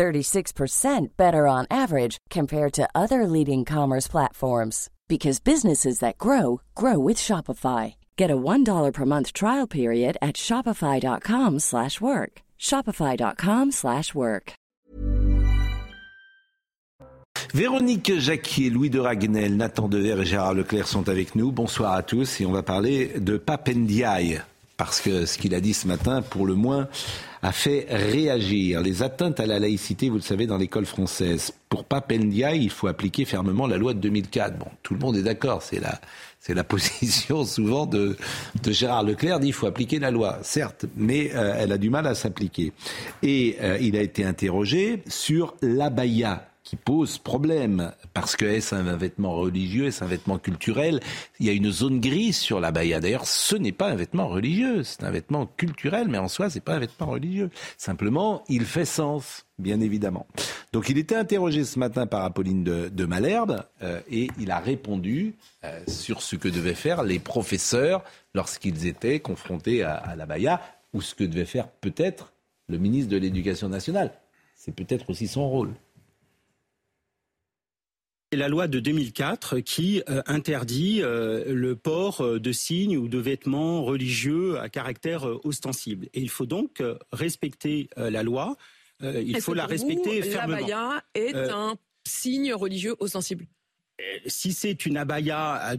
[0.00, 6.98] 36% better on average compared to other leading commerce platforms because businesses that grow grow
[6.98, 7.94] with Shopify.
[8.16, 12.32] Get a $1 per month trial period at shopify.com/work.
[12.58, 14.52] shopify.com/work.
[17.54, 21.52] Véronique Jacquier, Louis de Raguenel, Nathan Dever et Gérard Leclerc sont avec nous.
[21.52, 24.40] Bonsoir à tous et on va parler de Papendiaï
[24.80, 26.88] parce que ce qu'il a dit ce matin, pour le moins,
[27.42, 28.80] a fait réagir.
[28.80, 31.52] Les atteintes à la laïcité, vous le savez, dans l'école française.
[31.68, 34.56] Pour Papendia, il faut appliquer fermement la loi de 2004.
[34.56, 36.00] Bon, tout le monde est d'accord, c'est la,
[36.38, 38.16] c'est la position souvent de,
[38.62, 41.90] de Gérard Leclerc, dit il faut appliquer la loi, certes, mais euh, elle a du
[41.90, 42.72] mal à s'appliquer.
[43.22, 47.90] Et euh, il a été interrogé sur l'abaya qui pose problème.
[48.14, 51.00] Parce que est-ce un vêtement religieux, est-ce un vêtement culturel?
[51.40, 53.00] Il y a une zone grise sur la baya.
[53.00, 56.60] D'ailleurs, ce n'est pas un vêtement religieux, c'est un vêtement culturel, mais en soi, c'est
[56.60, 57.50] pas un vêtement religieux.
[57.76, 60.28] Simplement, il fait sens, bien évidemment.
[60.72, 65.34] Donc, il était interrogé ce matin par Apolline de, Malherbe euh, et il a répondu
[65.64, 70.60] euh, sur ce que devaient faire les professeurs lorsqu'ils étaient confrontés à, à la baya
[70.92, 72.32] ou ce que devait faire peut-être
[72.68, 74.12] le ministre de l'Éducation nationale.
[74.54, 75.72] C'est peut-être aussi son rôle.
[78.32, 83.08] C'est la loi de 2004 qui euh, interdit euh, le port euh, de signes ou
[83.08, 86.06] de vêtements religieux à caractère ostensible.
[86.14, 86.80] Et il faut donc
[87.12, 88.56] respecter la loi.
[89.02, 90.58] il faut la respecter fermement.
[90.58, 91.74] L'abaya est un
[92.06, 93.46] signe religieux ostensible?
[94.26, 95.74] Si c'est une abaya,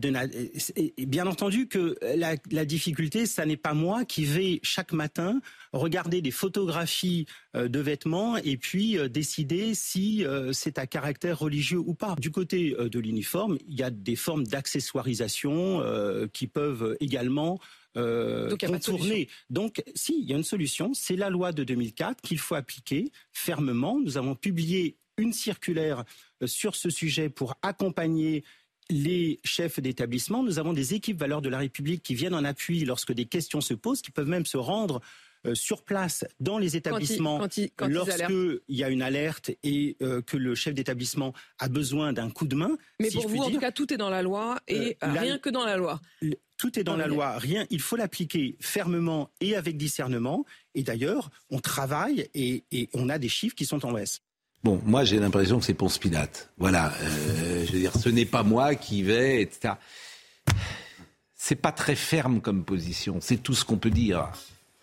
[0.98, 5.42] bien entendu que la, difficulté, ça n'est pas moi qui vais chaque matin
[5.74, 11.40] regarder des photographies euh, de vêtements et puis euh, décider si euh, c'est à caractère
[11.40, 12.16] religieux ou pas.
[12.20, 15.81] Du côté de l'uniforme, il y a des formes d'accessoirisation
[16.34, 17.60] qui peuvent également
[17.96, 19.28] Donc, contourner.
[19.50, 20.94] Donc, si, il y a une solution.
[20.94, 24.00] C'est la loi de 2004 qu'il faut appliquer fermement.
[24.00, 26.04] Nous avons publié une circulaire euh,
[26.46, 28.44] sur ce sujet pour accompagner
[28.90, 30.44] les chefs d'établissement.
[30.44, 33.62] Nous avons des équipes valeurs de la République qui viennent en appui lorsque des questions
[33.62, 35.01] se posent, qui peuvent même se rendre
[35.47, 37.41] euh, sur place dans les établissements
[37.80, 42.46] lorsqu'il y a une alerte et euh, que le chef d'établissement a besoin d'un coup
[42.46, 42.78] de main.
[43.00, 45.66] Mais pour vous, en tout cas, tout est dans la loi et rien que dans
[45.66, 46.00] la loi.
[46.57, 47.66] Tout est dans la loi, rien.
[47.72, 50.46] Il faut l'appliquer fermement et avec discernement.
[50.75, 54.22] Et d'ailleurs, on travaille et, et on a des chiffres qui sont en baisse.
[54.64, 56.50] Bon, moi j'ai l'impression que c'est Ponce Pilate.
[56.58, 59.74] Voilà, euh, je veux dire, ce n'est pas moi qui vais, etc.
[61.36, 64.30] C'est pas très ferme comme position, c'est tout ce qu'on peut dire.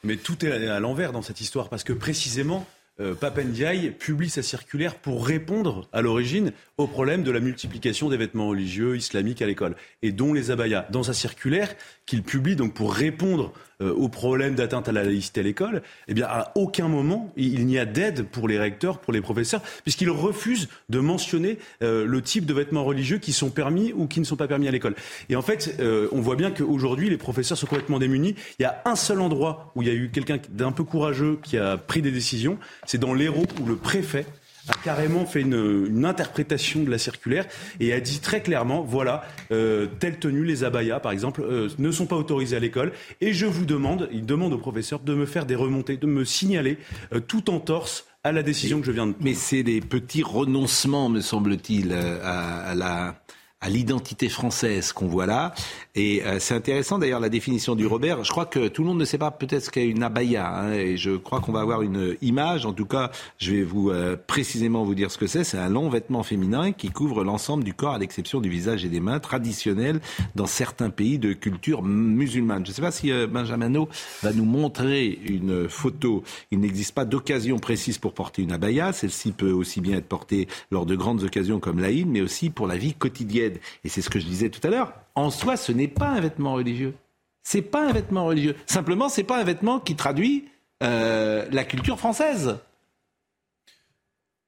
[0.03, 2.67] Mais tout est à l'envers dans cette histoire, parce que précisément,
[3.01, 8.17] euh, Papendiaï publie sa circulaire pour répondre à l'origine au problème de la multiplication des
[8.17, 10.87] vêtements religieux islamiques à l'école, et dont les abayas.
[10.91, 15.41] Dans sa circulaire, qu'il publie donc pour répondre euh, au problème d'atteinte à la laïcité
[15.41, 19.13] à l'école, eh bien, à aucun moment, il n'y a d'aide pour les recteurs, pour
[19.13, 23.93] les professeurs, puisqu'ils refusent de mentionner euh, le type de vêtements religieux qui sont permis
[23.93, 24.97] ou qui ne sont pas permis à l'école.
[25.29, 28.35] Et en fait, euh, on voit bien qu'aujourd'hui, les professeurs sont complètement démunis.
[28.59, 31.39] Il y a un seul endroit où il y a eu quelqu'un d'un peu courageux
[31.43, 34.27] qui a pris des décisions, c'est dans l'Hérault où le préfet
[34.69, 37.47] a carrément fait une, interprétation de la circulaire
[37.81, 41.91] et a dit très clairement, voilà, euh, telle tenue, les abayas par exemple, euh, ne
[41.91, 45.27] sont pas autorisés à l'école et je vous demande, il demande au professeur de me
[45.27, 46.79] faire des remontées, de me signaler
[47.13, 49.25] euh, tout en torse à la décision que je viens de prendre.
[49.25, 53.21] Mais c'est des petits renoncements, me semble-t-il, à, la
[53.61, 55.53] à l'identité française qu'on voit là.
[55.97, 58.23] Et euh, c'est intéressant d'ailleurs la définition du Robert.
[58.23, 60.49] Je crois que tout le monde ne sait pas peut-être ce qu'est une abaya.
[60.49, 62.67] Hein, et je crois qu'on va avoir une image.
[62.67, 65.43] En tout cas, je vais vous euh, précisément vous dire ce que c'est.
[65.43, 68.89] C'est un long vêtement féminin qui couvre l'ensemble du corps à l'exception du visage et
[68.89, 70.01] des mains, traditionnel
[70.37, 72.65] dans certains pays de culture musulmane.
[72.65, 73.89] Je ne sais pas si euh, Benjamino
[74.23, 76.23] va nous montrer une photo.
[76.53, 78.93] Il n'existe pas d'occasion précise pour porter une abaya.
[78.93, 82.69] Celle-ci peut aussi bien être portée lors de grandes occasions comme l'Aïd, mais aussi pour
[82.69, 83.48] la vie quotidienne.
[83.85, 84.93] Et c'est ce que je disais tout à l'heure.
[85.15, 86.95] En soi, ce n'est pas un vêtement religieux.
[87.43, 88.55] C'est pas un vêtement religieux.
[88.67, 90.49] Simplement, c'est pas un vêtement qui traduit
[90.83, 92.59] euh, la culture française.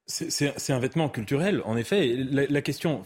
[0.05, 2.15] C'est un vêtement culturel, en effet.
[2.15, 3.05] La, question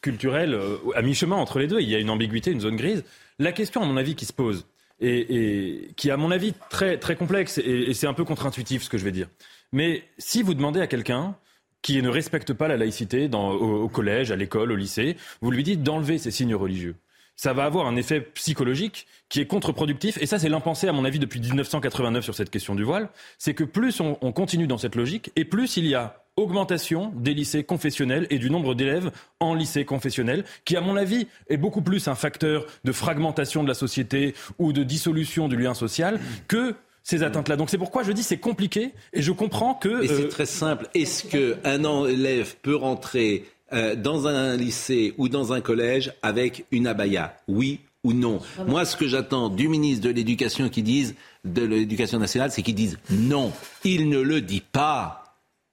[0.00, 3.04] culturelle, euh, à mi-chemin entre les deux, il y a une ambiguïté, une zone grise.
[3.38, 4.66] La question, à mon avis, qui se pose,
[5.00, 8.98] et, qui, à mon avis, très, très complexe, et c'est un peu contre-intuitif ce que
[8.98, 9.28] je vais dire.
[9.72, 11.36] Mais si vous demandez à quelqu'un,
[11.84, 15.62] qui ne respecte pas la laïcité dans, au, collège, à l'école, au lycée, vous lui
[15.62, 16.96] dites d'enlever ces signes religieux
[17.36, 20.18] ça va avoir un effet psychologique qui est contre-productif.
[20.22, 23.08] Et ça, c'est l'impensé, à mon avis, depuis 1989 sur cette question du voile.
[23.38, 27.12] C'est que plus on, on, continue dans cette logique, et plus il y a augmentation
[27.16, 29.10] des lycées confessionnels et du nombre d'élèves
[29.40, 33.68] en lycée confessionnel, qui, à mon avis, est beaucoup plus un facteur de fragmentation de
[33.68, 37.56] la société ou de dissolution du lien social que ces atteintes-là.
[37.56, 40.00] Donc c'est pourquoi je dis c'est compliqué et je comprends que.
[40.00, 40.88] Mais c'est euh, très simple.
[40.94, 46.88] Est-ce qu'un élève peut rentrer euh, dans un lycée ou dans un collège avec une
[46.88, 47.36] abaya?
[47.46, 48.40] Oui ou non?
[48.66, 51.14] Moi, ce que j'attends du ministre de l'Éducation qui dise
[51.44, 53.52] de l'Éducation nationale, c'est qu'il dise non.
[53.84, 55.20] Il ne le dit pas.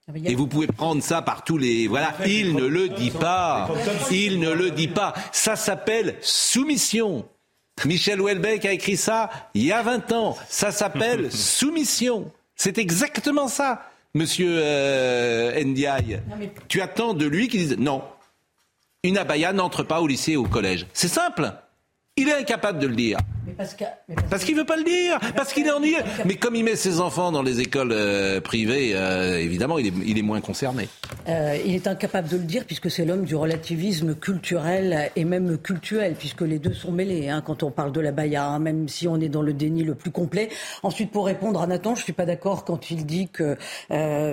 [0.08, 1.86] Ah, Et vous pouvez prendre ça par tous les...
[1.86, 3.70] Voilà, il ne le dit pas.
[4.10, 5.14] Il ne le dit pas.
[5.30, 7.24] Ça s'appelle soumission.
[7.86, 10.36] Michel Houellebecq a écrit ça il y a 20 ans.
[10.48, 12.30] Ça s'appelle soumission.
[12.56, 16.20] C'est exactement ça, monsieur euh, Ndiaye.
[16.68, 18.02] Tu attends de lui qu'il dise non.
[19.04, 20.86] Une abaya n'entre pas au lycée ou au collège.
[20.92, 21.52] C'est simple.
[22.16, 23.18] Il est incapable de le dire.
[23.56, 25.98] Parce qu'il ne veut pas le dire, parce qu'il est ennuyé.
[26.24, 29.92] Mais comme il met ses enfants dans les écoles euh, privées, euh, évidemment, il est,
[30.04, 30.88] il est, moins concerné.
[31.28, 35.58] Euh, il est incapable de le dire puisque c'est l'homme du relativisme culturel et même
[35.58, 38.88] cultuel, puisque les deux sont mêlés hein, quand on parle de la baya, hein, même
[38.88, 40.48] si on est dans le déni le plus complet.
[40.82, 43.56] Ensuite, pour répondre à Nathan, je ne suis pas d'accord quand il dit que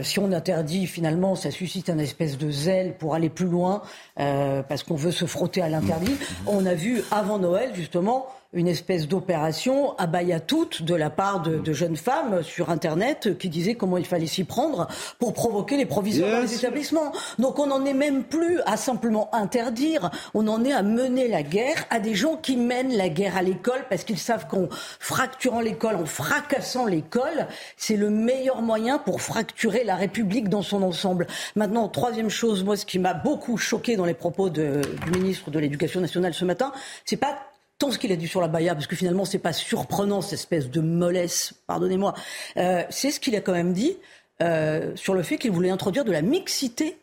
[0.04, 3.82] si on interdit, finalement, ça suscite un espèce de zèle pour aller plus loin,
[4.16, 6.16] parce qu'on veut se frotter à l'interdit.
[6.46, 10.08] On a vu avant Noël justement, une espèce d'opération à
[10.40, 14.44] toute de la part de, jeunes femmes sur Internet qui disaient comment il fallait s'y
[14.44, 14.88] prendre
[15.20, 17.12] pour provoquer les provisions dans les établissements.
[17.38, 21.44] Donc on n'en est même plus à simplement interdire, on en est à mener la
[21.44, 24.68] guerre à des gens qui mènent la guerre à l'école parce qu'ils savent qu'en
[25.00, 27.48] fracturant l'école, en fracassant l'école,
[27.78, 31.28] c'est le meilleur moyen pour fracturer la République dans son ensemble.
[31.56, 34.82] Maintenant, troisième chose, moi ce qui m'a beaucoup choqué dans les propos du
[35.12, 36.74] ministre de l'Éducation nationale ce matin,
[37.06, 37.38] c'est pas
[37.80, 40.34] tant ce qu'il a dit sur la Baïa, parce que finalement, c'est pas surprenant, cette
[40.34, 42.14] espèce de mollesse, pardonnez-moi,
[42.58, 43.98] euh, c'est ce qu'il a quand même dit
[44.42, 46.98] euh, sur le fait qu'il voulait introduire de la mixité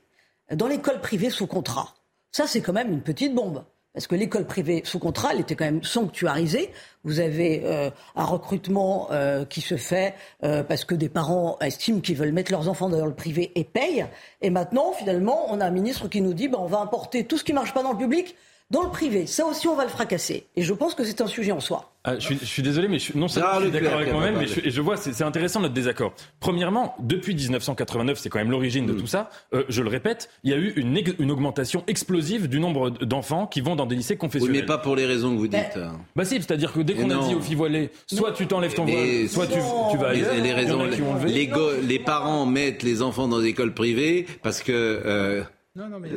[0.52, 1.94] dans l'école privée sous contrat.
[2.30, 3.64] Ça, c'est quand même une petite bombe.
[3.94, 6.70] Parce que l'école privée sous contrat, elle était quand même sanctuarisée.
[7.02, 9.08] Vous avez euh, un recrutement
[9.48, 13.14] qui se fait parce que des parents estiment qu'ils veulent mettre leurs enfants dans le
[13.14, 14.04] privé et payent.
[14.42, 17.38] Et maintenant, finalement, on a un ministre qui nous dit ben, on va importer tout
[17.38, 18.36] ce qui marche pas dans le public
[18.70, 20.46] dans le privé, ça aussi, on va le fracasser.
[20.56, 21.92] Et je pense que c'est un sujet en soi.
[22.02, 24.80] Ah, je, suis, désolé, mais je, non seulement je suis d'accord avec moi-même, mais je,
[24.80, 26.14] vois, c'est intéressant notre désaccord.
[26.40, 28.96] Premièrement, depuis 1989, c'est quand même l'origine de mm.
[28.96, 29.30] tout ça.
[29.54, 33.46] Euh, je le répète, il y a eu une, une augmentation explosive du nombre d'enfants
[33.46, 34.56] qui vont dans des lycées confessionnels.
[34.56, 35.78] Oui, mais pas pour les raisons que vous dites.
[36.16, 38.84] Bah, si, c'est-à-dire que dès qu'on a dit aux filles voilées, soit tu t'enlèves ton
[38.84, 39.58] voile, soit tu,
[39.90, 40.34] tu vas ailleurs.
[40.42, 40.84] Les, raisons,
[41.24, 41.50] les,
[41.82, 44.72] les, parents mettent les enfants dans des écoles privées parce que.
[44.72, 45.42] Euh,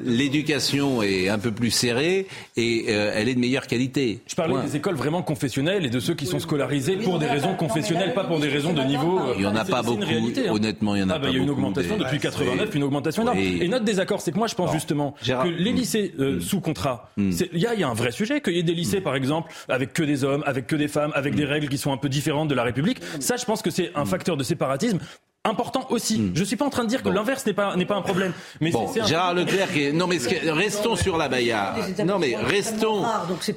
[0.06, 4.22] L'éducation est un peu plus serrée et euh, elle est de meilleure qualité.
[4.28, 7.56] Je parlais des écoles vraiment confessionnelles et de ceux qui sont scolarisés pour des raisons
[7.56, 9.20] confessionnelles, pas pour des raisons de niveau.
[9.36, 10.04] Il n'y en a pas beaucoup.
[10.04, 10.52] Hein.
[10.52, 11.34] Honnêtement, il y en a ah, bah, pas beaucoup.
[11.34, 13.38] Il y a une augmentation depuis 89, une augmentation énorme.
[13.38, 16.42] Et notre désaccord, c'est que moi, je pense justement que les lycées euh, hmm.
[16.42, 17.32] sous contrat, hmm.
[17.54, 18.42] il y, a un vrai sujet.
[18.42, 19.04] Qu'il y ait des lycées, hmm.
[19.04, 21.92] par exemple, avec que des hommes, avec que des femmes, avec des règles qui sont
[21.92, 23.00] un peu différentes de la République.
[23.20, 25.00] Ça, je pense que c'est un facteur de séparatisme
[25.46, 26.20] important aussi.
[26.20, 26.32] Hmm.
[26.36, 28.34] Je suis pas en train de dire que l'inverse n'est pas n'est pas un problème.
[28.62, 30.18] Mais bon, Gérard Leclerc, non mais
[30.52, 31.76] restons sur la Baïa.
[32.06, 33.06] Non mais restons.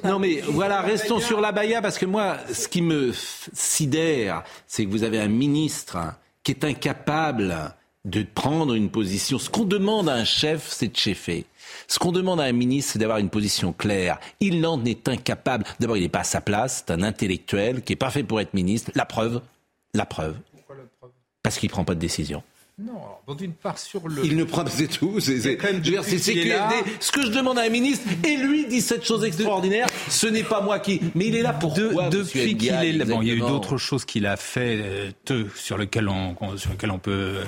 [0.03, 3.11] Non mais voilà, restons sur la Baïa parce que moi, ce qui me
[3.53, 5.97] sidère, c'est que vous avez un ministre
[6.43, 7.73] qui est incapable
[8.05, 9.39] de prendre une position.
[9.39, 11.45] Ce qu'on demande à un chef, c'est de chefer.
[11.87, 14.19] Ce qu'on demande à un ministre, c'est d'avoir une position claire.
[14.39, 15.65] Il en est incapable.
[15.79, 16.83] D'abord, il n'est pas à sa place.
[16.85, 18.91] C'est un intellectuel qui est parfait pour être ministre.
[18.95, 19.41] La preuve,
[19.93, 20.35] la preuve,
[21.43, 22.41] parce qu'il prend pas de décision.
[22.79, 24.25] Non, dans une part sur le.
[24.25, 25.19] Il ne prend pas, c'est tout.
[25.19, 29.85] C'est, c'est, Ce que je demande à un ministre, et lui dit cette chose extraordinaire,
[30.09, 30.99] ce n'est pas moi qui.
[31.13, 33.05] Mais il est là pour Depuis qu'il est là.
[33.05, 36.71] Bon, il y a eu d'autres choses qu'il a fait, euh, sur lesquelles on, sur
[36.71, 37.41] lesquelles on peut,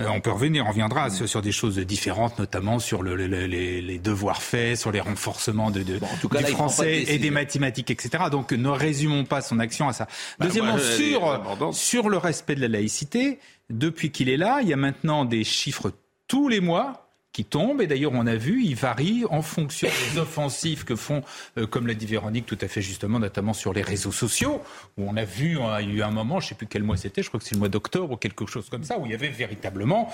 [0.00, 0.64] euh, on peut revenir.
[0.66, 5.70] On reviendra sur, des choses différentes, notamment sur le, les, devoirs faits, sur les renforcements
[5.70, 8.24] de, de du français et des mathématiques, etc.
[8.32, 10.08] Donc, ne résumons pas son action à ça.
[10.40, 13.38] Bah, Deuxièmement, sur, sur le respect de la laïcité,
[13.72, 15.92] depuis qu'il est là, il y a maintenant des chiffres
[16.28, 17.80] tous les mois qui tombent.
[17.80, 21.22] Et d'ailleurs, on a vu, ils varient en fonction des offensives que font,
[21.58, 24.60] euh, comme l'a dit Véronique tout à fait justement, notamment sur les réseaux sociaux,
[24.98, 26.82] où on a vu, il y a eu un moment, je ne sais plus quel
[26.82, 29.06] mois c'était, je crois que c'est le mois d'octobre ou quelque chose comme ça, où
[29.06, 30.12] il y avait véritablement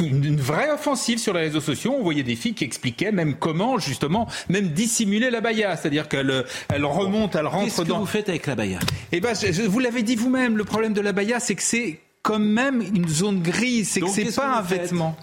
[0.00, 1.94] une vraie offensive sur les réseaux sociaux.
[1.98, 6.44] On voyait des filles qui expliquaient même comment, justement, même dissimuler la baya, c'est-à-dire qu'elle
[6.68, 7.94] elle remonte, elle rentre Qu'est-ce dans.
[7.94, 8.78] que vous faites avec la baya?
[9.10, 9.34] Eh ben,
[9.66, 11.98] vous l'avez dit vous-même, le problème de la baya, c'est que c'est
[12.28, 15.16] quand même une zone grise, c'est que c'est pas un vêtement.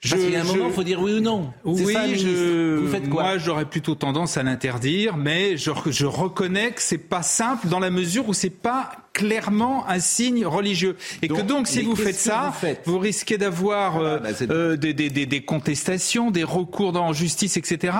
[0.00, 1.52] Parce qu'il y a un moment, il faut dire oui ou non.
[1.64, 2.78] Oui, je...
[2.78, 6.98] vous faites quoi Moi, j'aurais plutôt tendance à l'interdire, mais je, je reconnais que c'est
[6.98, 10.96] pas simple dans la mesure où c'est pas clairement un signe religieux.
[11.20, 12.52] Et que donc, si vous faites ça,
[12.86, 17.12] vous, risquez d'avoir ah, bah, euh, euh, des, des, des, des, contestations, des recours dans
[17.12, 17.92] justice, etc.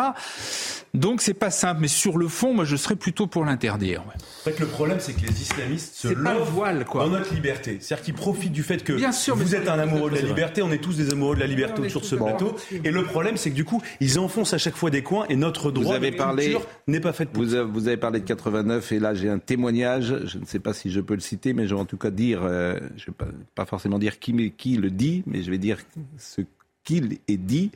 [0.94, 4.02] Donc c'est pas simple, mais sur le fond, moi je serais plutôt pour l'interdire.
[4.06, 7.04] En fait, le problème, c'est que les islamistes se voile, quoi.
[7.04, 7.78] dans notre liberté.
[7.80, 10.60] C'est-à-dire qu'ils profitent du fait que Bien sûr, vous êtes un amoureux de la liberté,
[10.60, 12.56] on est tous des amoureux de la liberté autour de ce plateau.
[12.84, 15.36] Et le problème, c'est que du coup, ils enfoncent à chaque fois des coins et
[15.36, 18.26] notre droit vous avez parlé, n'est pas fait pour vous, avez, vous avez parlé de
[18.26, 21.54] 89 et là j'ai un témoignage, je ne sais pas si je peux le citer,
[21.54, 24.18] mais je vais en tout cas dire, euh, je ne vais pas, pas, forcément dire
[24.18, 25.78] qui, qui le dit, mais je vais dire
[26.18, 26.42] ce
[26.84, 27.70] qu'il est dit.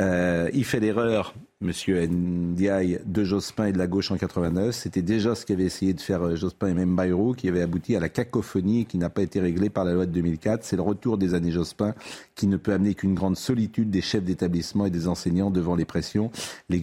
[0.00, 4.74] Euh, il fait l'erreur, Monsieur Ndiaye, de Jospin et de la gauche en 89.
[4.74, 7.94] C'était déjà ce qu'avait essayé de faire euh, Jospin et même Bayrou, qui avait abouti
[7.96, 10.64] à la cacophonie qui n'a pas été réglée par la loi de 2004.
[10.64, 11.94] C'est le retour des années Jospin
[12.34, 15.84] qui ne peut amener qu'une grande solitude des chefs d'établissement et des enseignants devant les
[15.84, 16.30] pressions.
[16.70, 16.82] Les,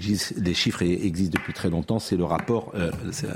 [0.53, 1.97] chiffres existent depuis très longtemps.
[1.97, 2.91] C'est le rapport euh,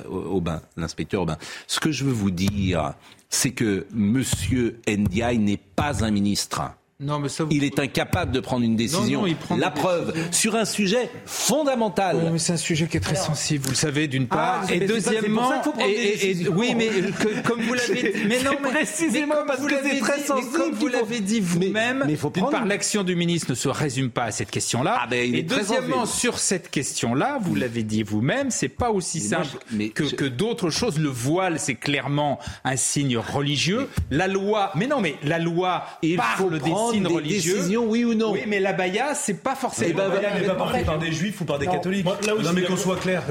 [0.08, 1.38] Aubin, l'inspecteur Aubin.
[1.66, 2.94] Ce que je veux vous dire,
[3.30, 6.62] c'est que Monsieur Ndiaye n'est pas un ministre.
[7.02, 9.26] Non, mais ça, Il est incapable de prendre une décision.
[9.58, 12.30] La preuve, sur un sujet fondamental.
[12.32, 14.64] mais c'est un sujet qui est très sensible, vous le savez, d'une part.
[14.68, 16.90] Ah, et deuxièmement, et, oui, mais
[17.44, 20.52] comme vous l'avez dit, mais non, mais, précisément parce que c'est très sensible.
[20.56, 24.32] Comme vous l'avez dit vous-même, d'une part, l'action du ministre ne se résume pas à
[24.32, 25.00] cette question-là.
[25.02, 29.58] Ah, ben, et deuxièmement, sur cette question-là, vous l'avez dit vous-même, c'est pas aussi simple
[29.96, 31.00] que, que d'autres choses.
[31.00, 33.90] Le voile, c'est clairement un signe religieux.
[34.12, 35.86] La loi, mais non, mais la loi
[36.18, 37.56] parle des signes religieux.
[37.58, 39.90] Décision, oui ou non Oui, mais la baya, c'est pas forcément.
[39.92, 42.06] Eh ben, la baya n'est pas portée par des juifs ou par des catholiques.
[42.06, 43.24] non, mais qu'on soit clair.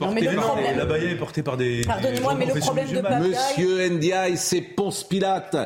[0.00, 1.82] Non, mais la baya est portée par des.
[1.82, 5.56] Pardonnez-moi, mais le problème de Monsieur Ndiaye, c'est Ponce Pilate.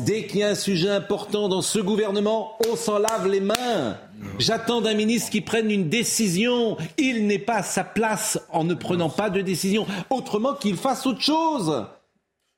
[0.00, 3.96] Dès qu'il y a un sujet important dans ce gouvernement, on s'en lave les mains.
[4.38, 6.76] J'attends d'un ministre qui prenne une décision.
[6.96, 9.86] Il n'est pas à sa place en ne prenant pas de décision.
[10.10, 11.84] Autrement qu'il fasse autre chose.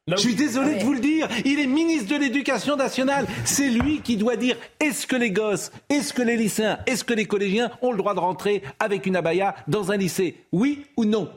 [0.06, 3.26] Je suis désolé de vous le dire, il est ministre de l'Éducation nationale.
[3.46, 7.14] C'est lui qui doit dire est-ce que les gosses, est-ce que les lycéens, est-ce que
[7.14, 10.36] les collégiens ont le droit de rentrer avec une abaya dans un lycée?
[10.52, 11.30] Oui ou non?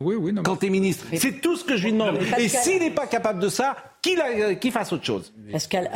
[0.00, 1.06] Oui, oui, non, quand tu es ministre.
[1.14, 2.18] C'est tout ce que je lui demande.
[2.38, 3.76] Et s'il n'est pas capable de ça,
[4.18, 5.32] euh, qu'il fasse autre chose.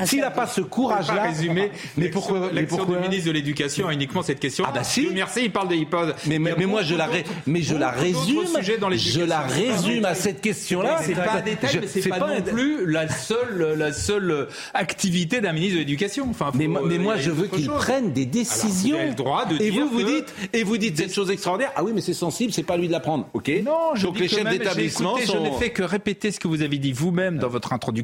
[0.04, 1.22] S'il n'a pas ce courage-là.
[1.22, 1.70] résumer.
[1.96, 4.64] Mais pourquoi L'action du ministre de l'Éducation a uniquement cette question.
[4.66, 5.08] Ah bah si.
[5.12, 6.14] Merci, il parle des hypothèses.
[6.26, 7.08] Mais, mais, moi je la,
[7.46, 8.46] mais je la résume.
[8.60, 11.00] Je la résume à cette question-là.
[11.02, 15.52] C'est pas un détail, mais c'est pas, non plus la seule, la seule activité d'un
[15.52, 16.26] ministre de l'Éducation.
[16.30, 18.96] Enfin, mais, mais moi je veux qu'il prenne des décisions.
[18.96, 21.30] Alors, il a le droit de et vous vous dites, et vous dites cette chose
[21.30, 21.72] extraordinaire.
[21.76, 23.28] Ah oui, mais c'est sensible, c'est pas lui de la prendre.
[23.34, 23.50] Ok.
[23.64, 25.34] Non, je Donc les chefs d'établissement sont.
[25.34, 27.97] Je n'ai fait que répéter ce que vous avez dit vous-même dans votre introduction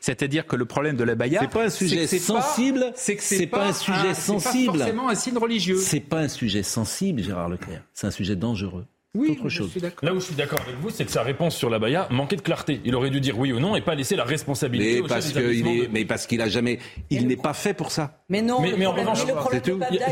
[0.00, 3.46] c'est-à-dire que le problème de la baya, c'est pas un sujet sensible, c'est que c'est
[3.46, 5.76] pas, un sujet sensible, pas forcément un signe religieux.
[5.76, 7.82] C'est pas un sujet sensible, Gérard Leclerc.
[7.94, 8.86] C'est un sujet dangereux.
[9.18, 9.72] Oui, autre chose.
[10.02, 12.36] Là où je suis d'accord avec vous, c'est que sa réponse sur la Baya manquait
[12.36, 12.80] de clarté.
[12.84, 15.02] Il aurait dû dire oui ou non et pas laisser la responsabilité.
[15.02, 16.78] Mais parce qu'il est, mais parce qu'il a jamais,
[17.10, 18.20] il n'est pas fait pour ça.
[18.28, 18.60] Mais non.
[18.60, 19.24] Mais, en revanche,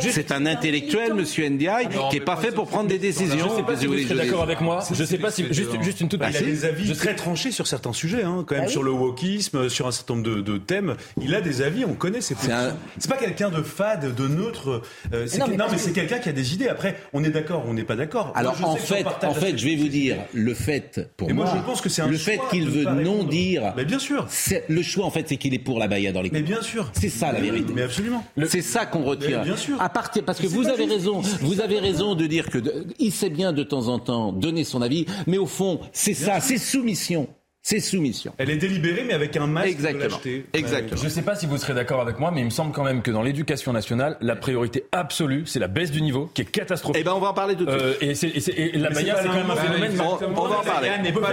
[0.01, 3.39] c'est un intellectuel, Monsieur Ndiaye, qui n'est pas fait pour prendre des décisions.
[3.39, 4.83] Je ne sais pas si vous êtes d'accord avec moi.
[4.93, 6.19] Je ne sais pas si juste, juste une toute.
[6.19, 8.83] Bah, il a des avis très tranchés sur certains sujets, hein, quand même bah sur
[8.83, 10.97] le wokisme, sur un certain nombre de, thèmes.
[11.23, 12.77] Il a des avis, on connaît ses positions.
[12.99, 14.83] C'est pas quelqu'un de fade, de neutre.
[15.13, 16.67] Euh, non, mais c'est quelqu'un qui a des idées.
[16.67, 18.33] Après, on est d'accord, on n'est pas d'accord.
[18.35, 18.57] Alors
[18.95, 22.07] fait, en fait, je vais vous dire, le fait, pour moi, je pense que c'est
[22.07, 23.73] le fait qu'il veut non dire.
[23.77, 24.27] Mais bien sûr.
[24.69, 26.91] Le choix, en fait, c'est qu'il est pour la Baïa dans les Mais bien sûr.
[26.93, 27.73] C'est ça la vérité.
[27.75, 28.25] Mais absolument.
[28.47, 29.43] C'est ça qu'on retient.
[29.43, 29.81] bien sûr.
[29.81, 32.59] À partir, parce que vous avez raison, vous avez raison de dire que
[32.99, 36.41] il sait bien de temps en temps donner son avis, mais au fond, c'est ça,
[36.41, 37.29] c'est soumission.
[37.71, 38.33] C'est soumission.
[38.39, 40.19] Elle est délibérée, mais avec un masque Exactement.
[40.25, 40.99] de Exactement.
[40.99, 42.83] Je ne sais pas si vous serez d'accord avec moi, mais il me semble quand
[42.83, 46.45] même que dans l'éducation nationale, la priorité absolue, c'est la baisse du niveau, qui est
[46.47, 46.99] catastrophique.
[46.99, 47.83] Eh ben, on va en parler tout de suite.
[47.83, 49.93] Euh, et, et, la Baïa, c'est quand même un phénomène.
[50.01, 50.89] On, va en parler.
[51.03, 51.33] n'est pas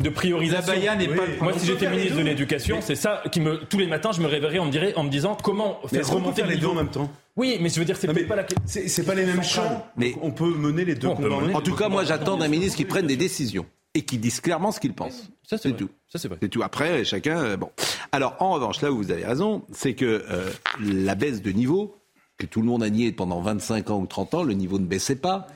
[0.00, 0.74] de priorisation.
[0.84, 1.22] La n'est pas.
[1.40, 4.26] Moi, si j'étais ministre de l'éducation, c'est ça qui me tous les matins, je me
[4.26, 7.08] réveillerais en me dirait, en me disant comment faire remonter les deux en même temps.
[7.36, 8.46] Oui, mais je veux dire, c'est pas la.
[8.66, 9.86] C'est pas les mêmes champs.
[9.96, 11.06] Mais on peut mener les deux.
[11.06, 13.64] En tout cas, moi, j'attends d'un ministre qui prenne des décisions
[13.94, 15.30] et qui disent clairement ce qu'ils pensent.
[15.42, 15.90] Ça, c'est tout.
[16.08, 16.38] Ça, c'est vrai.
[16.40, 16.62] C'est tout.
[16.62, 17.38] Après, chacun.
[17.38, 17.70] Euh, bon.
[18.10, 21.94] Alors, en revanche, là où vous avez raison, c'est que euh, la baisse de niveau,
[22.38, 24.86] que tout le monde a nié pendant 25 ans ou 30 ans, le niveau ne
[24.86, 25.46] baissait pas.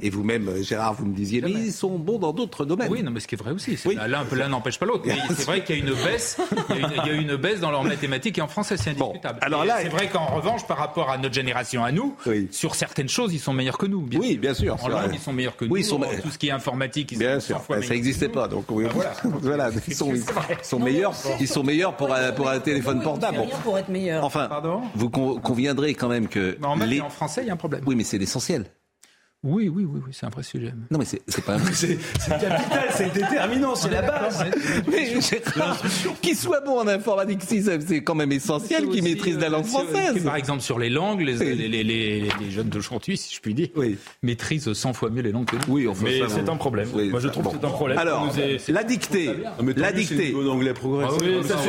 [0.00, 2.90] Et vous-même, Gérard, vous me disiez, mais ils sont bons dans d'autres domaines.
[2.90, 3.76] Oui, non, mais ce qui est vrai aussi.
[4.06, 5.04] L'un n'empêche pas l'autre.
[5.06, 6.38] Mais c'est vrai qu'il y a une baisse.
[6.70, 9.38] Il y a une, baisse dans leurs mathématiques et en français, c'est indiscutable.
[9.42, 12.14] alors là, c'est vrai qu'en revanche, par rapport à notre génération, à nous,
[12.50, 14.02] sur certaines choses, ils sont meilleurs que nous.
[14.02, 14.76] Bien oui, bien sûr.
[14.82, 15.82] En langue, ils sont meilleurs que nous.
[15.82, 16.00] Sont...
[16.22, 17.60] Tout ce qui est informatique, ils bien sûr.
[17.68, 18.46] ça n'existait pas.
[18.48, 18.88] Donc ben
[19.40, 20.12] voilà, ils sont,
[20.62, 21.14] sont meilleurs.
[21.40, 23.38] Ils sont meilleurs pour un, pour un téléphone portable.
[23.64, 24.24] Pour être meilleur.
[24.24, 24.48] Enfin,
[24.94, 26.58] vous conviendrez quand même que.
[26.78, 27.82] Mais en français, il y a un problème.
[27.86, 28.66] Oui, mais c'est l'essentiel.
[29.44, 30.74] Oui, oui, oui, oui c'est un vrai sujet.
[30.90, 31.96] Non, mais c'est pas un C'est
[32.28, 34.44] capital, c'est déterminant, c'est la base.
[36.20, 40.24] qu'il soit bon en informatique, c'est quand même essentiel qu'il maîtrise la langue française.
[40.24, 43.68] Par exemple, sur les langues, les, les, les, les jeunes d'aujourd'hui, si je puis dire,
[43.76, 43.96] oui.
[44.24, 45.62] maîtrisent 100 fois mieux les langues que nous.
[45.68, 46.88] Oui, enfin, mais c'est un problème.
[46.92, 47.98] Moi, je trouve que c'est un problème.
[47.98, 48.28] Alors,
[48.68, 49.36] la dictée.
[49.76, 50.34] La dictée.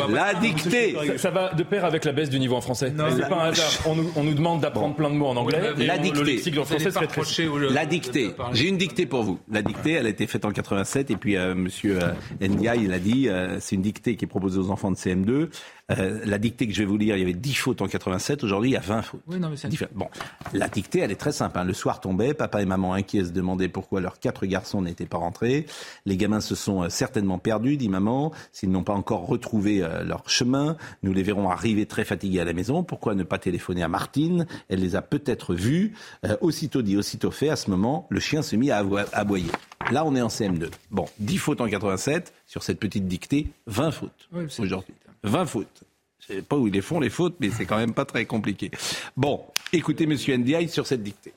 [0.10, 0.96] La dictée.
[1.18, 2.92] Ça va de pair avec la baisse du niveau en français.
[3.16, 3.70] C'est pas un hasard.
[3.86, 5.62] On nous demande d'apprendre plein de mots en anglais.
[5.78, 6.20] La dictée.
[6.20, 7.22] Le lexique en français serait très
[7.68, 8.32] la dictée.
[8.54, 9.40] J'ai une dictée pour vous.
[9.52, 12.94] La dictée, elle a été faite en 87 et puis euh, Monsieur euh, Ndiaye, il
[12.94, 15.50] a dit, euh, c'est une dictée qui est proposée aux enfants de CM2.
[15.92, 18.44] Euh, la dictée que je vais vous lire, il y avait 10 fautes en 87,
[18.44, 19.22] aujourd'hui il y a 20 fautes.
[19.28, 20.08] Oui, non, mais c'est bon,
[20.54, 21.58] la dictée, elle est très simple.
[21.58, 21.64] Hein.
[21.64, 25.18] Le soir tombait, papa et maman inquiets se demandaient pourquoi leurs quatre garçons n'étaient pas
[25.18, 25.66] rentrés.
[26.06, 30.04] Les gamins se sont euh, certainement perdus, dit maman, s'ils n'ont pas encore retrouvé euh,
[30.04, 30.78] leur chemin.
[31.04, 32.84] Nous les verrons arriver très fatigués à la maison.
[32.84, 34.46] Pourquoi ne pas téléphoner à Martine?
[34.70, 35.94] Elle les a peut-être vus.
[36.42, 37.50] aussitôt dit, aussitôt fait.
[37.50, 39.52] À ce moment, le chien se mit à aboyer.
[39.92, 40.70] Là, on est en CM2.
[40.92, 44.30] Bon, 10 fautes en 87 sur cette petite dictée, 20 fautes
[44.60, 44.94] aujourd'hui.
[45.24, 45.84] 20 fautes.
[46.20, 48.26] Je sais pas où ils les font les fautes, mais c'est quand même pas très
[48.26, 48.72] compliqué.
[49.16, 51.34] Bon, écoutez Monsieur Ndiaye sur cette dictée.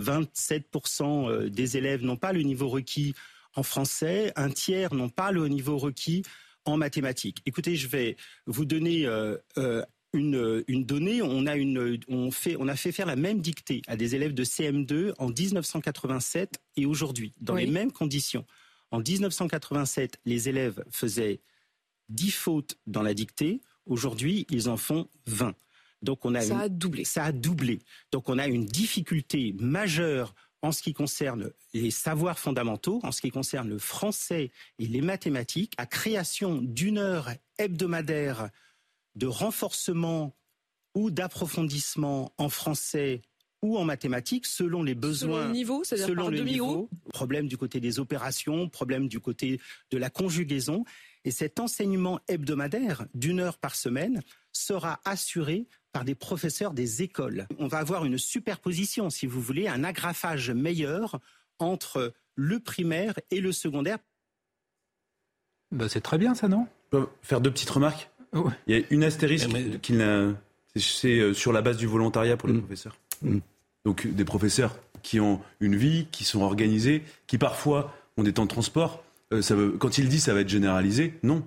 [0.00, 3.14] 27% euh, des élèves n'ont pas le niveau requis
[3.54, 6.22] en français, un tiers n'ont pas le niveau requis
[6.64, 7.42] en mathématiques.
[7.46, 11.22] Écoutez, je vais vous donner euh, euh, une, donnée.
[11.22, 14.34] On a, une, on, fait, on a fait faire la même dictée à des élèves
[14.34, 18.44] de CM2 en 1987 et aujourd'hui, dans les mêmes conditions.
[18.90, 21.40] En 1987, les élèves faisaient
[22.08, 23.60] 10 fautes dans la dictée.
[23.86, 25.54] Aujourd'hui, ils en font 20.
[26.02, 27.04] Donc on a ça a doublé.
[27.04, 27.80] Ça a doublé.
[28.12, 33.20] Donc on a une difficulté majeure en ce qui concerne les savoirs fondamentaux, en ce
[33.20, 38.50] qui concerne le français et les mathématiques, à création d'une heure hebdomadaire
[39.14, 40.34] de renforcement
[40.94, 43.22] ou d'approfondissement en français
[43.62, 45.42] ou en mathématiques selon les besoins.
[45.42, 46.88] Selon le niveau, c'est-à-dire selon le niveau.
[47.12, 50.84] Problème du côté des opérations, problème du côté de la conjugaison.
[51.24, 57.46] Et cet enseignement hebdomadaire d'une heure par semaine sera assuré par des professeurs des écoles.
[57.58, 61.20] On va avoir une superposition, si vous voulez, un agrafage meilleur
[61.58, 63.98] entre le primaire et le secondaire.
[65.72, 66.66] Ben c'est très bien ça, non?
[66.92, 68.10] Je peux faire deux petites remarques?
[68.66, 69.50] Il y a une astérisque
[69.80, 69.94] qui
[70.76, 72.60] c'est euh, sur la base du volontariat pour les mm.
[72.60, 72.96] professeurs.
[73.22, 73.38] Mm.
[73.84, 78.44] Donc des professeurs qui ont une vie, qui sont organisés, qui parfois ont des temps
[78.44, 79.02] de transport.
[79.32, 81.42] Euh, ça veut, quand il dit ça va être généralisé, non.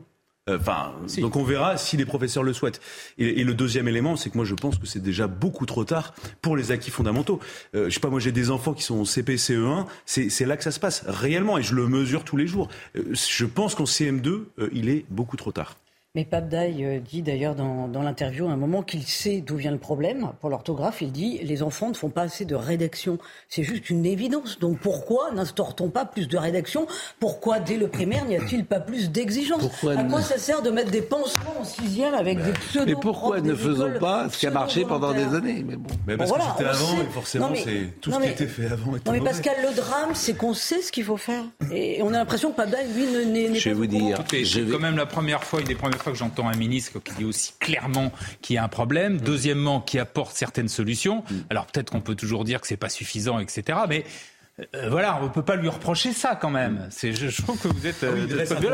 [0.50, 2.82] Euh, enfin, donc on verra si les professeurs le souhaitent.
[3.20, 6.15] Et, le deuxième élément, c'est que moi je pense que c'est déjà beaucoup trop tard
[6.41, 7.39] pour les acquis fondamentaux.
[7.76, 10.58] Euh, je sais pas, moi j'ai des enfants qui sont au CP, CE1, c'est là
[10.58, 12.70] que ça se passe réellement et je le mesure tous les jours.
[12.96, 15.76] je pense qu'en CM2, il est beaucoup trop tard.
[16.13, 19.71] Mais Pape euh, dit d'ailleurs dans, dans l'interview à un moment qu'il sait d'où vient
[19.71, 20.32] le problème.
[20.41, 23.17] Pour l'orthographe, il dit les enfants ne font pas assez de rédaction.
[23.47, 24.60] C'est juste une évidence.
[24.60, 26.86] Donc pourquoi n'instaure-t-on pas plus de rédaction?
[27.21, 30.91] Pourquoi dès le primaire n'y a-t-il pas plus d'exigence À quoi ça sert de mettre
[30.91, 34.52] des pansements en sixième avec des pseudo Mais pourquoi ne faisons pas ce qui a
[34.52, 35.63] marché pendant des années?
[35.65, 35.91] Mais bon.
[36.08, 38.91] Mais parce que c'était avant et forcément c'est tout ce qui était fait avant.
[38.91, 42.17] Non mais Pascal, le drame, c'est qu'on sait ce qu'il faut faire et on a
[42.17, 43.54] l'impression que Pape lui n'est pas.
[43.54, 44.21] Je vais vous dire.
[44.30, 47.14] C'est quand même la première fois, une des premières fois que j'entends un ministre qui
[47.16, 48.12] dit aussi clairement
[48.42, 49.20] qu'il y a un problème.
[49.20, 51.24] Deuxièmement, qui apporte certaines solutions.
[51.30, 51.36] Mm.
[51.50, 53.80] Alors peut-être qu'on peut toujours dire que c'est pas suffisant, etc.
[53.88, 54.06] Mais
[54.60, 56.88] euh, voilà, on ne peut pas lui reprocher ça quand même.
[56.92, 58.04] C'est, je, trouve que vous êtes.
[58.04, 58.12] Ah,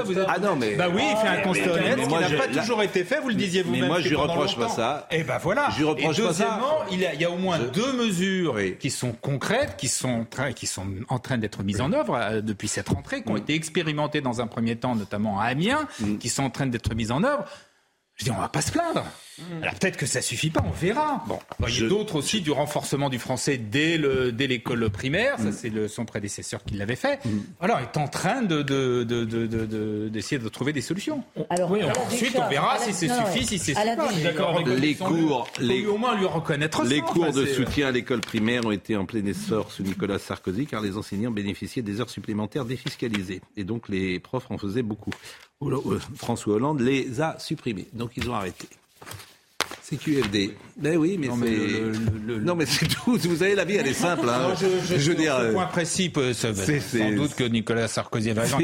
[0.04, 0.28] vous êtes...
[0.28, 0.76] ah non, mais.
[0.76, 3.30] Bah oui, il fait un constat honnête, ce qui n'a pas toujours été fait, vous
[3.30, 3.82] le disiez vous-même.
[3.82, 5.08] Mais moi, je lui reproche pas ça.
[5.12, 5.70] Et eh ben voilà.
[5.72, 6.60] Je lui reproche pas ça.
[6.92, 10.26] Il y, a, il y a au moins deux mesures qui sont concrètes, qui sont,
[10.56, 13.38] qui sont en train d'être mises en œuvre euh, depuis cette rentrée, qui ont mm.
[13.38, 16.18] été expérimentées dans un premier temps, notamment à Amiens, mm.
[16.18, 17.46] qui sont en train d'être mises en œuvre.
[18.16, 19.06] Je dis, on va pas se plaindre.
[19.40, 19.64] Hmm.
[19.64, 21.24] Alors peut-être que ça suffit pas, on verra.
[21.28, 25.38] Bon, il y a d'autres aussi du renforcement du français dès le dès l'école primaire.
[25.38, 25.52] Ça hmm.
[25.52, 27.24] c'est son prédécesseur qui l'avait fait.
[27.26, 27.40] Hmm.
[27.62, 31.24] Alors il est en train de d'essayer de, de, de, de, trouver des solutions.
[31.50, 34.64] Alors, oui, ensuite on verra si c'est suffit, si c'est D'accord.
[34.66, 36.84] Les cours, les au moins lui reconnaître.
[36.84, 40.66] Les cours de soutien à l'école primaire ont été en plein essor sous Nicolas Sarkozy,
[40.66, 45.12] car les enseignants bénéficiaient des heures supplémentaires défiscalisées, et donc les profs en faisaient beaucoup.
[45.64, 47.88] Euh, François Hollande les a supprimés.
[47.94, 48.68] Donc ils ont arrêté.
[49.90, 50.54] C'est QFD.
[50.76, 52.40] Ben oui, mais c'est.
[52.42, 53.18] Non, mais c'est tout.
[53.18, 54.28] Vous savez, la vie, elle est simple.
[54.28, 54.54] Hein.
[54.60, 55.38] je, je, veux dire.
[55.40, 58.58] Ce point précis, sans doute que Nicolas Sarkozy avait raison,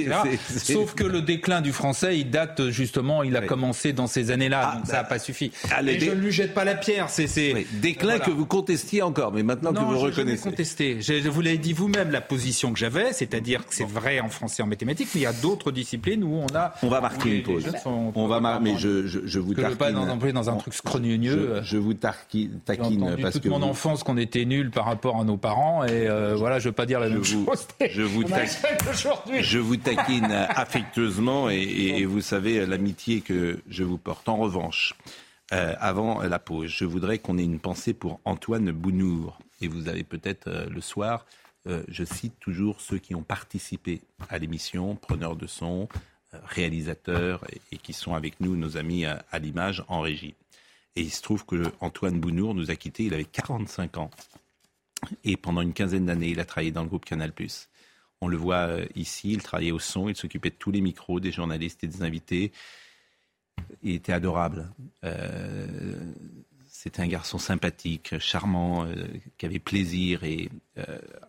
[0.58, 4.72] Sauf que le déclin du français, il date justement, il a commencé dans ces années-là,
[4.74, 5.52] ah, donc ça n'a bah, pas suffi.
[5.88, 7.10] Et je ne lui jette pas la pierre.
[7.10, 10.50] C'est déclin que vous contestiez encore, mais maintenant que vous reconnaissez.
[10.50, 10.98] contesté.
[11.00, 14.62] Je, vous l'avez dit vous-même la position que j'avais, c'est-à-dire que c'est vrai en français,
[14.62, 16.74] en mathématiques, mais il y a d'autres disciplines où on a.
[16.84, 17.66] On va marquer une pause.
[17.86, 19.78] On va mais je, je, je vous tarquine.
[19.78, 21.13] pas dans, dans un truc scrogneux.
[21.64, 22.60] Je, vous taquine,
[23.22, 26.60] parce toute mon enfance qu'on était nuls par rapport à nos parents et euh, voilà,
[26.60, 27.68] je veux pas dire la même chose.
[27.90, 28.24] Je vous,
[29.42, 34.28] je vous taquine affectueusement et, vous savez l'amitié que je vous porte.
[34.30, 34.94] En revanche,
[35.54, 39.40] euh, avant la pause, je voudrais qu'on ait une pensée pour Antoine Bounour.
[39.62, 41.26] Et vous avez peut-être euh, le soir,
[41.88, 45.88] je cite toujours ceux qui ont participé à l'émission, preneurs de son,
[46.44, 50.36] réalisateurs et, qui sont avec nous, nos amis à, à l'image en régie.
[50.96, 54.12] Et il se trouve que Antoine Bounour nous a quittés, il avait 45 ans.
[55.24, 57.34] Et pendant une quinzaine d'années, il a travaillé dans le groupe Canal+.
[58.22, 61.20] On le voit euh, ici, il travaillait au son, il s'occupait de tous les micros,
[61.20, 62.52] des journalistes et des invités.
[63.82, 64.72] Il était adorable.
[65.04, 65.98] Euh,
[66.68, 70.24] c'était un garçon sympathique, charmant, euh, qui avait plaisir.
[70.24, 70.50] Et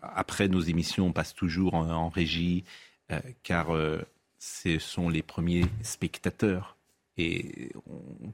[0.02, 2.64] après nos émissions, on passe toujours en régie,
[3.42, 3.68] car
[4.38, 6.73] ce sont les premiers spectateurs
[7.16, 7.70] et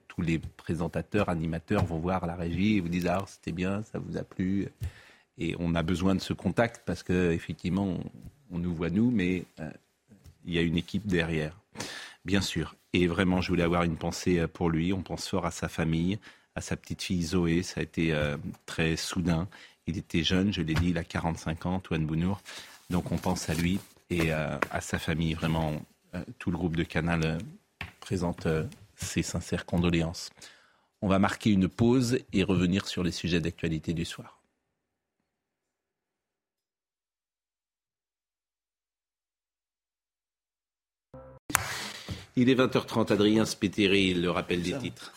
[0.08, 3.98] tous les présentateurs, animateurs vont voir la régie et vous disent ah c'était bien, ça
[3.98, 4.68] vous a plu.
[5.38, 7.98] Et on a besoin de ce contact parce que effectivement
[8.50, 9.70] on, nous voit nous, mais euh,
[10.44, 11.56] il y a une équipe derrière,
[12.24, 12.74] bien sûr.
[12.92, 14.92] Et vraiment, je voulais avoir une pensée euh, pour lui.
[14.92, 16.18] On pense fort à sa famille,
[16.56, 17.62] à sa petite fille Zoé.
[17.62, 19.46] Ça a été euh, très soudain.
[19.86, 22.40] Il était jeune, je l'ai dit, il a 45 ans, Toine Bounour.
[22.90, 23.78] Donc on pense à lui
[24.10, 25.34] et à sa famille.
[25.34, 25.80] Vraiment,
[26.38, 27.38] tout le groupe de Canal
[28.00, 28.64] présente euh,
[28.96, 30.30] ses sincères condoléances.
[31.02, 34.40] On va marquer une pause et revenir sur les sujets d'actualité du soir.
[42.36, 45.12] Il est 20h30, Adrien Spétéré, le rappel des titres.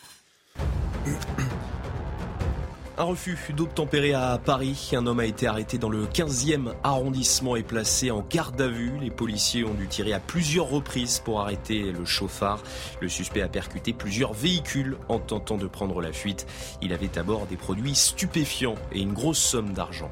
[2.96, 4.92] Un refus d'obtempérer à Paris.
[4.94, 8.92] Un homme a été arrêté dans le 15e arrondissement et placé en garde à vue.
[9.00, 12.62] Les policiers ont dû tirer à plusieurs reprises pour arrêter le chauffard.
[13.00, 16.46] Le suspect a percuté plusieurs véhicules en tentant de prendre la fuite.
[16.82, 20.10] Il avait à bord des produits stupéfiants et une grosse somme d'argent.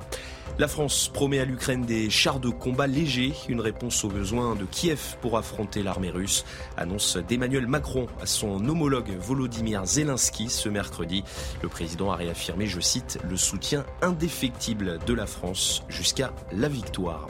[0.58, 4.66] La France promet à l'Ukraine des chars de combat légers, une réponse aux besoins de
[4.66, 6.44] Kiev pour affronter l'armée russe,
[6.76, 11.24] annonce d'Emmanuel Macron à son homologue Volodymyr Zelensky ce mercredi.
[11.62, 17.28] Le président a réaffirmé, je cite, le soutien indéfectible de la France jusqu'à la victoire.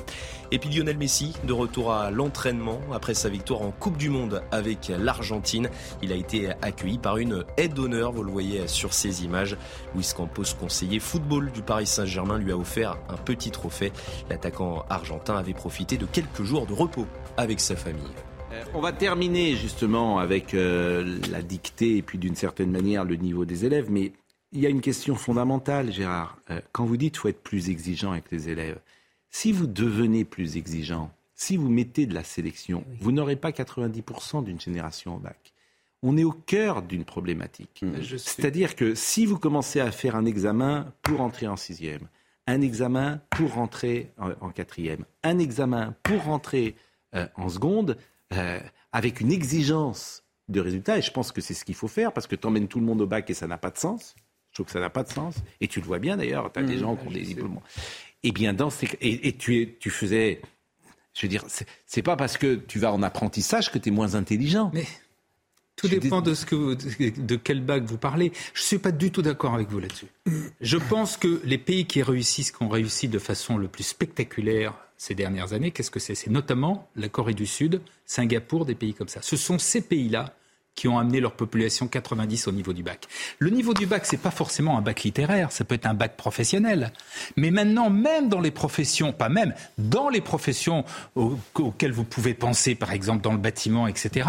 [0.55, 4.43] Et puis Lionel Messi, de retour à l'entraînement après sa victoire en Coupe du Monde
[4.51, 5.71] avec l'Argentine.
[6.03, 9.57] Il a été accueilli par une aide d'honneur, vous le voyez sur ces images.
[9.95, 13.93] Luis Campos, conseiller football du Paris Saint-Germain, lui a offert un petit trophée.
[14.29, 17.07] L'attaquant argentin avait profité de quelques jours de repos
[17.39, 18.03] avec sa famille.
[18.53, 23.17] Euh, on va terminer justement avec euh, la dictée et puis d'une certaine manière le
[23.17, 24.13] niveau des élèves, mais
[24.53, 26.37] il y a une question fondamentale, Gérard.
[26.51, 28.79] Euh, quand vous dites faut être plus exigeant avec les élèves,
[29.33, 34.45] si vous devenez plus exigeant, si vous mettez de la sélection, vous n'aurez pas 90%
[34.45, 35.53] d'une génération au bac.
[36.03, 37.83] On est au cœur d'une problématique.
[37.83, 38.03] Mmh.
[38.19, 42.09] C'est-à-dire que si vous commencez à faire un examen pour entrer en sixième,
[42.47, 46.77] un examen pour rentrer en, quatrième, un examen pour rentrer
[47.15, 47.97] euh, en seconde,
[48.35, 48.61] euh,
[48.93, 52.27] avec une exigence de résultats, et je pense que c'est ce qu'il faut faire, parce
[52.27, 54.15] que tu emmènes tout le monde au bac et ça n'a pas de sens.
[54.51, 55.37] Je trouve que ça n'a pas de sens.
[55.63, 56.81] Et tu le vois bien d'ailleurs, tu as des mmh.
[56.81, 57.61] gens qui ont des diplômes.
[58.23, 58.87] Eh bien, dans ces...
[59.01, 60.41] et, et tu, tu faisais.
[61.15, 61.45] Je veux dire,
[61.87, 64.71] c'est pas parce que tu vas en apprentissage que tu es moins intelligent.
[64.73, 64.87] Mais
[65.77, 66.75] tout dépend de, ce que
[67.21, 68.33] de quel bac vous parlez.
[68.55, 70.07] Je ne suis pas du tout d'accord avec vous là-dessus.
[70.61, 74.75] Je pense que les pays qui réussissent, qui ont réussi de façon le plus spectaculaire
[74.97, 76.15] ces dernières années, qu'est-ce que c'est?
[76.15, 79.21] C'est notamment la Corée du Sud, Singapour, des pays comme ça.
[79.21, 80.35] Ce sont ces pays-là
[80.75, 83.07] qui ont amené leur population 90 au niveau du bac.
[83.39, 86.17] Le niveau du bac, c'est pas forcément un bac littéraire, ça peut être un bac
[86.17, 86.93] professionnel.
[87.37, 92.75] Mais maintenant, même dans les professions, pas même, dans les professions auxquelles vous pouvez penser,
[92.75, 94.29] par exemple dans le bâtiment, etc.,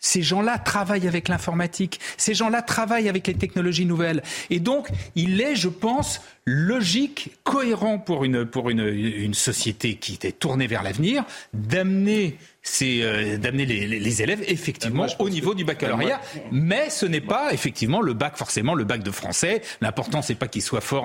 [0.00, 4.22] ces gens-là travaillent avec l'informatique, ces gens-là travaillent avec les technologies nouvelles.
[4.50, 10.14] Et donc, il est, je pense, logique, cohérent pour une, pour une, une société qui
[10.14, 16.20] était tournée vers l'avenir, d'amener c'est euh, d'amener les, élèves effectivement au niveau du baccalauréat.
[16.50, 19.62] mais ce n'est pas effectivement le bac forcément le bac de français.
[19.80, 21.04] L'important c'est pas qu'il soit fort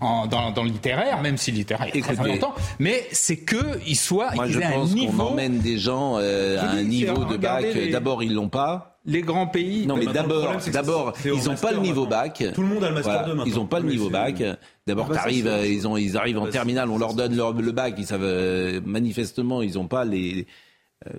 [0.00, 3.96] en, dans, le littéraire, même si le littéraire est très important, mais c'est que il
[3.96, 7.64] soit Moi, je pense qu'on emmène des gens euh, à un niveau de bac.
[7.90, 8.98] D'abord, ils ils l'ont pas.
[9.04, 9.86] Les grands pays.
[9.86, 12.44] Non, mais d'abord, d'abord, ils n'ont pas le niveau bac.
[12.54, 14.42] Tout le monde a le master 2 Ils n'ont pas le niveau bac.
[14.86, 18.06] D'abord, bah t'arrives, ils ont, ils arrivent en terminale, on leur donne le bac, ils
[18.06, 20.44] savent manifestement, ils n'ont pas les euh,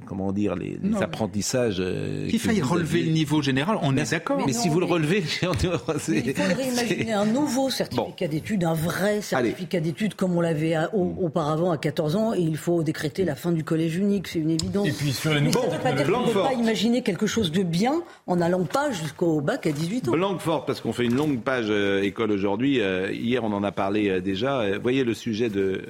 [0.06, 1.78] comment dire, les, apprentissages.
[1.80, 4.42] Euh, Qu'il faille relever le niveau général, on est d'accord.
[4.46, 9.80] Mais, si vous le relevez, il faudrait imaginer un nouveau certificat d'études, un vrai certificat
[9.80, 13.64] d'études comme on l'avait auparavant à 14 ans, et il faut décréter la fin du
[13.64, 14.88] collège unique, c'est une évidence.
[14.88, 18.38] Et puis sur les nouveaux, on ne peut pas imaginer quelque chose de bien en
[18.38, 20.12] n'allant pas jusqu'au bac à 18 ans.
[20.12, 22.80] Blanquefort, parce qu'on fait une longue page euh, école aujourd'hui.
[23.12, 24.78] hier, on en a parlé déjà.
[24.80, 25.82] voyez le sujet de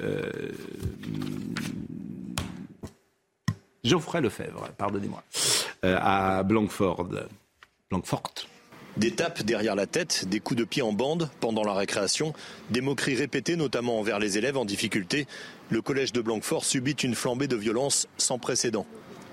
[3.84, 5.24] Geoffrey Lefebvre, pardonnez-moi,
[5.84, 7.06] euh, à Blanquefort.
[7.90, 8.34] Blanquefort.
[8.96, 12.34] Des tapes derrière la tête, des coups de pied en bande pendant la récréation,
[12.70, 15.28] des moqueries répétées notamment envers les élèves en difficulté.
[15.70, 18.86] Le collège de Blanquefort subit une flambée de violence sans précédent.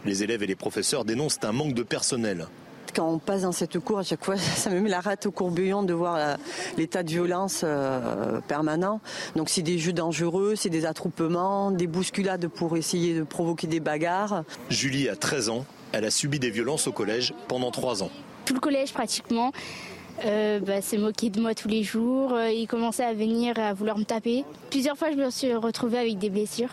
[0.05, 2.49] Les élèves et les professeurs dénoncent un manque de personnel.
[2.95, 5.31] Quand on passe dans cette cour, à chaque fois, ça me met la rate au
[5.31, 6.37] courbillon de voir euh,
[6.77, 9.01] l'état de violence euh, permanent.
[9.37, 13.81] Donc c'est des jeux dangereux, c'est des attroupements, des bousculades pour essayer de provoquer des
[13.81, 14.45] bagarres.
[14.69, 18.11] Julie a 13 ans, elle a subi des violences au collège pendant 3 ans.
[18.45, 19.53] Tout le collège pratiquement.
[20.27, 22.39] Euh, bah, s'est moqué de moi tous les jours.
[22.39, 24.45] Il commençait à venir à vouloir me taper.
[24.69, 26.71] Plusieurs fois, je me suis retrouvée avec des blessures.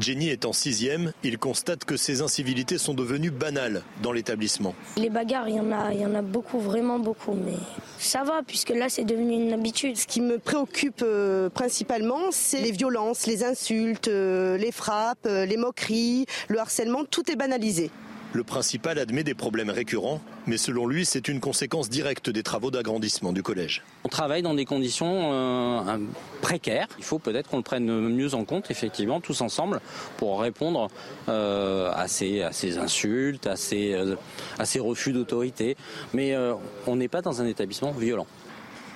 [0.00, 1.12] Jenny est en sixième.
[1.24, 4.74] Il constate que ces incivilités sont devenues banales dans l'établissement.
[4.96, 7.56] Les bagarres, il y en a, il y en a beaucoup, vraiment beaucoup, mais
[7.98, 9.96] ça va puisque là, c'est devenu une habitude.
[9.96, 15.44] Ce qui me préoccupe euh, principalement, c'est les violences, les insultes, euh, les frappes, euh,
[15.44, 17.04] les moqueries, le harcèlement.
[17.04, 17.90] Tout est banalisé.
[18.34, 22.70] Le principal admet des problèmes récurrents, mais selon lui, c'est une conséquence directe des travaux
[22.70, 23.82] d'agrandissement du collège.
[24.04, 25.96] On travaille dans des conditions euh,
[26.42, 26.88] précaires.
[26.98, 29.80] Il faut peut-être qu'on le prenne mieux en compte, effectivement, tous ensemble,
[30.18, 30.88] pour répondre
[31.30, 32.42] euh, à, ces,
[32.76, 34.14] insultes, à ces, euh,
[34.58, 35.78] à ces refus d'autorité.
[36.12, 36.36] Mais
[36.86, 38.26] on n'est pas dans un établissement violent.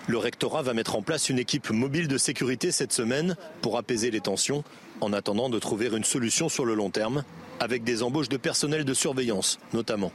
[0.09, 4.11] Le rectorat va mettre en place une équipe mobile de sécurité cette semaine pour apaiser
[4.11, 4.63] les tensions,
[5.01, 7.25] en attendant de trouver une solution sur le long terme
[7.61, 10.13] avec des embauches de personnel de surveillance notamment.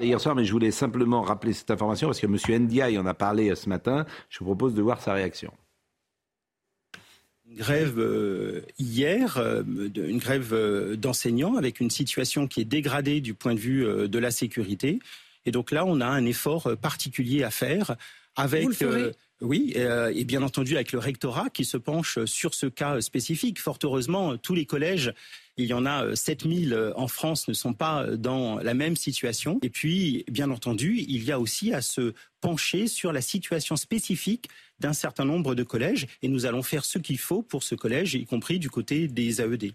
[0.00, 2.62] Hier soir, mais je voulais simplement rappeler cette information parce que M.
[2.62, 4.06] Ndiaye en a parlé euh, ce matin.
[4.28, 5.52] Je vous propose de voir sa réaction.
[7.50, 9.62] Une grève euh, hier, euh,
[9.96, 10.54] une grève
[10.96, 15.00] d'enseignants avec une situation qui est dégradée du point de vue de la sécurité.
[15.46, 17.96] Et donc là, on a un effort particulier à faire
[18.36, 18.68] avec.
[19.40, 23.60] Oui, et bien entendu avec le rectorat qui se penche sur ce cas spécifique.
[23.60, 25.14] Fort heureusement, tous les collèges
[25.58, 28.74] il y en a 7000 euh, euh, en France ne sont pas euh, dans la
[28.74, 29.58] même situation.
[29.62, 34.48] Et puis, bien entendu, il y a aussi à se pencher sur la situation spécifique
[34.78, 36.06] d'un certain nombre de collèges.
[36.22, 39.42] Et nous allons faire ce qu'il faut pour ce collège, y compris du côté des
[39.42, 39.72] AED.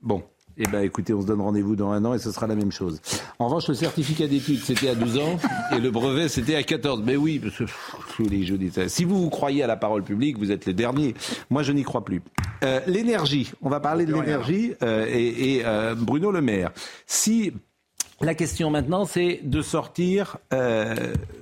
[0.00, 0.22] Bon,
[0.58, 2.72] eh bien, écoutez, on se donne rendez-vous dans un an et ce sera la même
[2.72, 3.00] chose.
[3.38, 5.38] En revanche, le certificat d'études, c'était à 12 ans
[5.72, 7.02] et le brevet, c'était à 14.
[7.04, 10.50] Mais oui, parce que les jeux Si vous, vous croyez à la parole publique, vous
[10.50, 11.14] êtes les derniers.
[11.50, 12.22] Moi, je n'y crois plus.
[12.64, 16.70] Euh, l'énergie, on va parler de l'énergie euh, et, euh, Bruno Le Maire.
[17.06, 17.52] Si
[18.20, 20.36] la question maintenant, c'est de sortir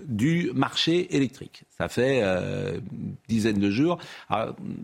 [0.07, 1.65] du marché électrique.
[1.77, 3.99] Ça fait une dizaine de jours.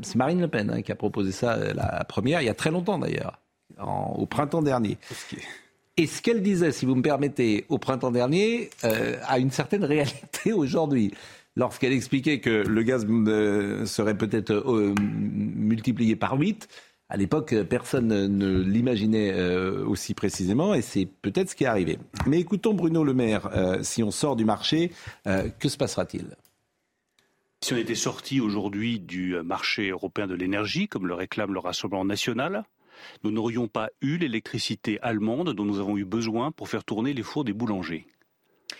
[0.03, 2.71] C'est Marine Le Pen hein, qui a proposé ça la première, il y a très
[2.71, 3.39] longtemps d'ailleurs
[3.79, 4.99] au printemps dernier.
[5.99, 9.85] Et ce qu'elle disait, si vous me permettez, au printemps dernier, euh, a une certaine
[9.85, 11.13] réalité aujourd'hui.
[11.57, 16.69] Lorsqu'elle expliquait que le gaz euh, serait peut-être euh, multiplié par 8,
[17.09, 19.33] à l'époque, personne ne l'imaginait
[19.87, 21.99] aussi précisément et c'est peut-être ce qui est arrivé.
[22.27, 23.49] Mais écoutons Bruno Le Maire,
[23.83, 24.91] si on sort du marché,
[25.25, 26.37] que se passera-t-il?
[27.61, 32.05] Si on était sorti aujourd'hui du marché européen de l'énergie, comme le réclame le Rassemblement
[32.05, 32.65] national,
[33.25, 37.23] nous n'aurions pas eu l'électricité allemande dont nous avons eu besoin pour faire tourner les
[37.23, 38.07] fours des boulangers.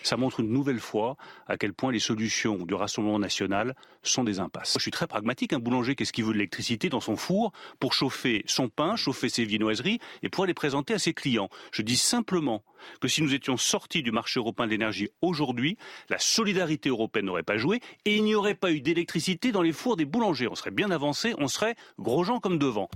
[0.03, 4.39] Ça montre une nouvelle fois à quel point les solutions du Rassemblement national sont des
[4.39, 4.73] impasses.
[4.75, 5.53] Je suis très pragmatique.
[5.53, 9.29] Un boulanger, qu'est-ce qu'il veut de l'électricité dans son four pour chauffer son pain, chauffer
[9.29, 11.49] ses viennoiseries et pouvoir les présenter à ses clients?
[11.71, 12.63] Je dis simplement
[12.99, 15.77] que si nous étions sortis du marché européen de l'énergie aujourd'hui,
[16.09, 19.73] la solidarité européenne n'aurait pas joué et il n'y aurait pas eu d'électricité dans les
[19.73, 20.47] fours des boulangers.
[20.47, 22.89] On serait bien avancé, on serait gros gens comme devant.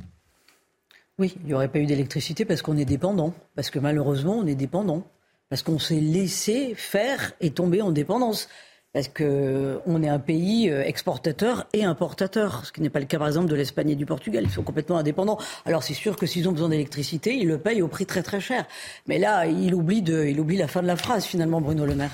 [1.20, 4.48] Oui, il n'y aurait pas eu d'électricité parce qu'on est dépendant, parce que malheureusement on
[4.48, 5.04] est dépendant,
[5.50, 8.48] parce qu'on s'est laissé faire et tomber en dépendance.
[8.94, 13.20] Parce qu'on est un pays euh, exportateur et importateur, ce qui n'est pas le cas
[13.20, 14.44] par exemple de l'Espagne et du Portugal.
[14.44, 15.38] Ils sont complètement indépendants.
[15.66, 18.42] Alors c'est sûr que s'ils ont besoin d'électricité, ils le payent au prix très très
[18.42, 18.66] cher.
[19.08, 22.12] Mais là, il oublie, de, la fin de la phrase finalement, Bruno Le Maire.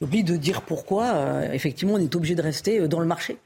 [0.00, 3.06] Il oublie de dire pourquoi, euh, effectivement, on est obligé de rester euh, dans le
[3.06, 3.38] marché.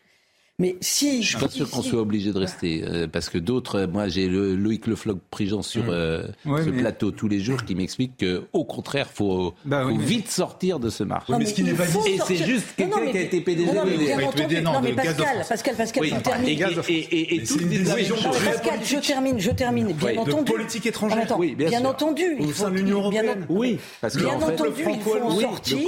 [0.63, 1.23] Mais si.
[1.25, 2.85] Je suis pas sûr qu'on soit obligé de rester.
[2.87, 5.91] Euh, parce que d'autres, euh, moi j'ai le, Loïc Le Floc Prigent sur mmh.
[5.91, 10.31] euh, ce plateau tous les jours qui m'explique qu'au contraire, il faut, bah faut vite
[10.31, 11.33] sortir de ce marché.
[11.37, 13.73] mais, ce qui n'est pas Et c'est juste quelqu'un qui a été PDG.
[13.73, 16.49] Non, mais, non, Pascal, Pascal, Pascal, je termine.
[16.89, 19.93] Et, et, toutes les Pascal, je termine, je termine.
[19.93, 20.53] Bien entendu.
[20.53, 21.27] politique étrangère.
[21.37, 22.37] Oui, bien entendu.
[22.39, 23.47] Au sein de l'Union européenne.
[23.49, 25.79] Oui, parce que bien entendu, il faut sortir.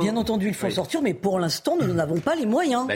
[0.00, 2.86] Bien entendu, il faut sortir, mais pour l'instant, nous n'avons pas les moyens.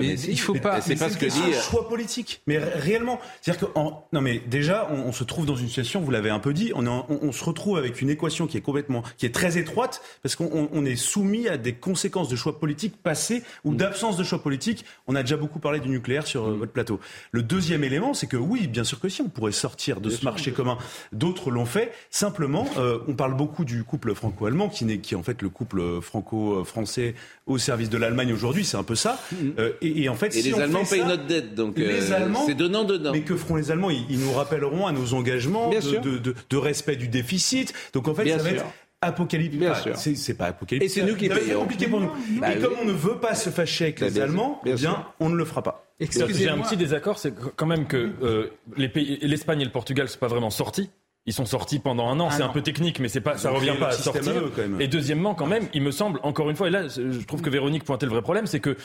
[0.00, 0.69] Il faut pas.
[0.80, 1.54] C'est pas ce que dit.
[1.54, 2.42] Euh, choix politique.
[2.46, 3.80] Mais réellement, c'est-à-dire que
[4.12, 6.00] non, mais déjà, on, se trouve dans une situation.
[6.00, 6.72] Vous l'avez un peu dit.
[6.74, 10.36] On, on, se retrouve avec une équation qui est complètement, qui est très étroite, parce
[10.36, 14.84] qu'on est soumis à des conséquences de choix politiques passés ou d'absence de choix politiques.
[15.06, 17.00] On a déjà beaucoup parlé du nucléaire sur euh, votre plateau.
[17.32, 20.24] Le deuxième élément, c'est que oui, bien sûr que si, on pourrait sortir de ce
[20.24, 20.78] marché commun.
[21.12, 21.92] D'autres l'ont fait.
[22.10, 25.48] Simplement, euh, on parle beaucoup du couple franco-allemand, qui, est, qui est en fait le
[25.48, 27.14] couple franco-français
[27.46, 28.64] au service de l'Allemagne aujourd'hui.
[28.64, 29.20] C'est un peu ça.
[29.32, 29.48] Mm.
[29.80, 32.00] et, en fait, les Allemands payent notre dette, donc euh,
[32.46, 33.12] c'est donnant donnant.
[33.12, 33.90] Mais que feront les Allemands?
[33.90, 37.72] Ils, nous rappelleront à nos engagements de, respect du déficit.
[37.92, 38.64] Donc en fait, ça va être
[39.00, 39.62] apocalyptique.
[39.94, 40.90] C'est pas apocalyptique.
[40.90, 41.60] Et c'est nous qui payons.
[41.60, 42.10] compliqué pour nous.
[42.40, 45.28] Bah et comme on ne veut pas se fâcher avec les Allemands, eh bien, on
[45.28, 45.86] ne le fera pas.
[46.00, 50.18] J'ai un petit désaccord, c'est quand même que euh, l'Espagne et le Portugal ne sont
[50.18, 50.90] pas vraiment sortis
[51.26, 52.30] ils sont sortis pendant un an.
[52.30, 54.42] c'est un peu technique, mais c'est pas, ça revient pas à sortir.
[54.78, 57.50] Et deuxièmement, quand même, il me semble, encore une fois, et là, je trouve que
[57.50, 58.76] Véronique pointait le vrai problème, c'est que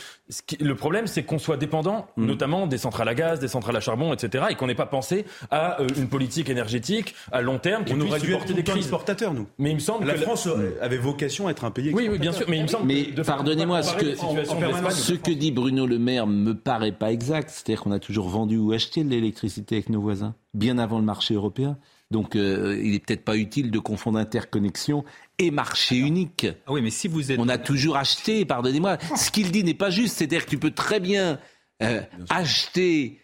[0.59, 2.25] le problème, c'est qu'on soit dépendant, mm.
[2.25, 5.25] notamment des centrales à gaz, des centrales à charbon, etc., et qu'on n'ait pas pensé
[5.49, 8.77] à euh, une politique énergétique à long terme qui on aurait dû être des crises.
[8.77, 9.47] exportateurs, nous.
[9.57, 10.47] Mais il me semble la France
[10.81, 11.91] avait vocation à être un pays.
[11.93, 12.45] Oui, oui, bien sûr.
[12.49, 12.85] Mais il me semble.
[12.85, 17.49] Mais pardonnez-moi, ce que ce que dit Bruno Le Maire me paraît pas exact.
[17.49, 21.05] C'est-à-dire qu'on a toujours vendu ou acheté de l'électricité avec nos voisins, bien avant le
[21.05, 21.77] marché européen.
[22.11, 25.03] Donc euh, il n'est peut-être pas utile de confondre interconnexion
[25.39, 26.47] et marché unique.
[26.67, 27.39] Ah oui, mais si vous êtes...
[27.39, 28.97] On a toujours acheté, pardonnez-moi.
[29.17, 31.39] Ce qu'il dit n'est pas juste, c'est-à-dire que tu peux très bien,
[31.81, 33.19] euh, acheter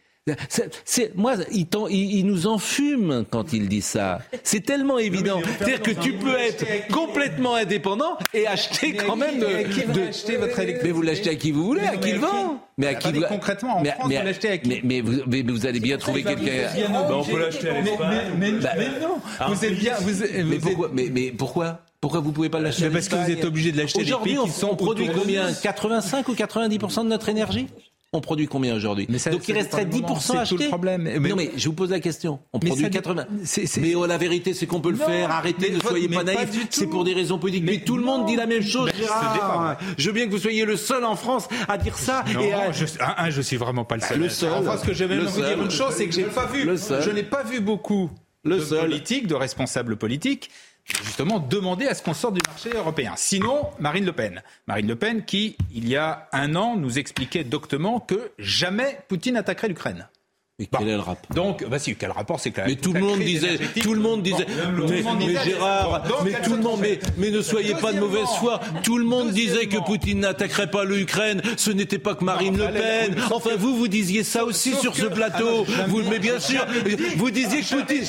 [0.86, 4.20] c'est, moi, il, il, nous enfume quand il dit ça.
[4.44, 5.42] C'est tellement évident.
[5.58, 10.84] C'est-à-dire que tu peux être complètement indépendant et acheter quand même de, acheter votre électricité
[10.84, 12.64] Mais vous l'achetez à qui vous voulez, à qui le vend.
[12.78, 15.80] Mais à qui concrètement en France, vous l'achetez à qui mais, vous, mais, vous, allez
[15.80, 16.70] bien trouver quelqu'un.
[16.94, 18.32] on peut l'acheter à l'Espagne.
[18.38, 18.70] Mais, bah,
[19.02, 19.96] non, vous êtes bien.
[20.02, 21.80] Vous, mais, pourquoi, mais, pourquoi?
[22.00, 24.02] Pourquoi vous pouvez pas l'acheter Parce que vous êtes obligé de l'acheter.
[24.02, 25.52] Aujourd'hui, on, produit combien?
[25.52, 27.68] 85 ou 90 de notre énergie?
[28.13, 30.56] On produit combien aujourd'hui Donc il resterait 10% à acheter.
[30.56, 31.04] Tout le problème.
[31.04, 32.39] Mais, non, mais je vous pose la question.
[32.52, 33.26] On produit 80.
[33.78, 35.32] Mais oh, la vérité, c'est qu'on peut le faire.
[35.32, 36.67] Arrêtez, ne soyez pas naïfs.
[36.69, 37.63] C'est pour des raisons politiques.
[37.63, 39.78] Mais, tout le monde dit la même chose, Gérard.
[39.97, 42.26] Je veux bien que vous soyez le seul en France à dire ça.
[42.34, 44.19] Non, et je, un, je suis vraiment pas le seul.
[44.19, 44.52] Le seul.
[44.52, 46.63] En France, ce que je vais vous dire une chose, c'est que j'ai pas vu.
[46.63, 48.12] Je n'ai pas vu beaucoup
[48.43, 50.50] de politiques, de responsables politiques
[51.04, 53.13] justement demander à ce qu'on sorte du marché européen.
[53.15, 54.41] Sinon, Marine Le Pen.
[54.67, 59.38] Marine Le Pen qui, il y a un an, nous expliquait doctement que jamais Poutine
[59.38, 60.08] attaquerait l'Ukraine.
[60.62, 63.00] Mais quel est le rapport Donc, bah si, quel rapport C'est que mais tout le
[63.00, 64.45] monde disait, tout le monde disait,
[64.88, 68.60] mais, Gérard, mais tout le monde, mais, mais ne soyez pas de mauvaise foi.
[68.84, 71.41] Tout le monde disait que Poutine n'attaquerait pas l'Ukraine.
[71.58, 73.15] Ce n'était pas que Marine Le Pen.
[73.32, 75.65] Enfin, vous, vous disiez ça aussi sur ce plateau.
[75.88, 76.63] Vous, mais bien sûr,
[77.17, 78.04] vous disiez que Poutine,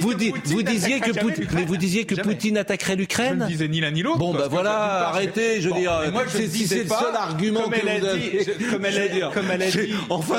[0.00, 0.14] vous,
[0.46, 3.40] vous disiez que Poutine, mais vous disiez que Poutine attaquerait l'Ukraine.
[3.42, 4.18] Je disais ni l'un ni l'autre.
[4.18, 5.60] Bon, ben voilà, arrêtez.
[5.60, 9.20] Je veux dire, si c'est le seul argument que vous avez, comme elle a dit,
[9.34, 10.36] comme elle a dit, enfin,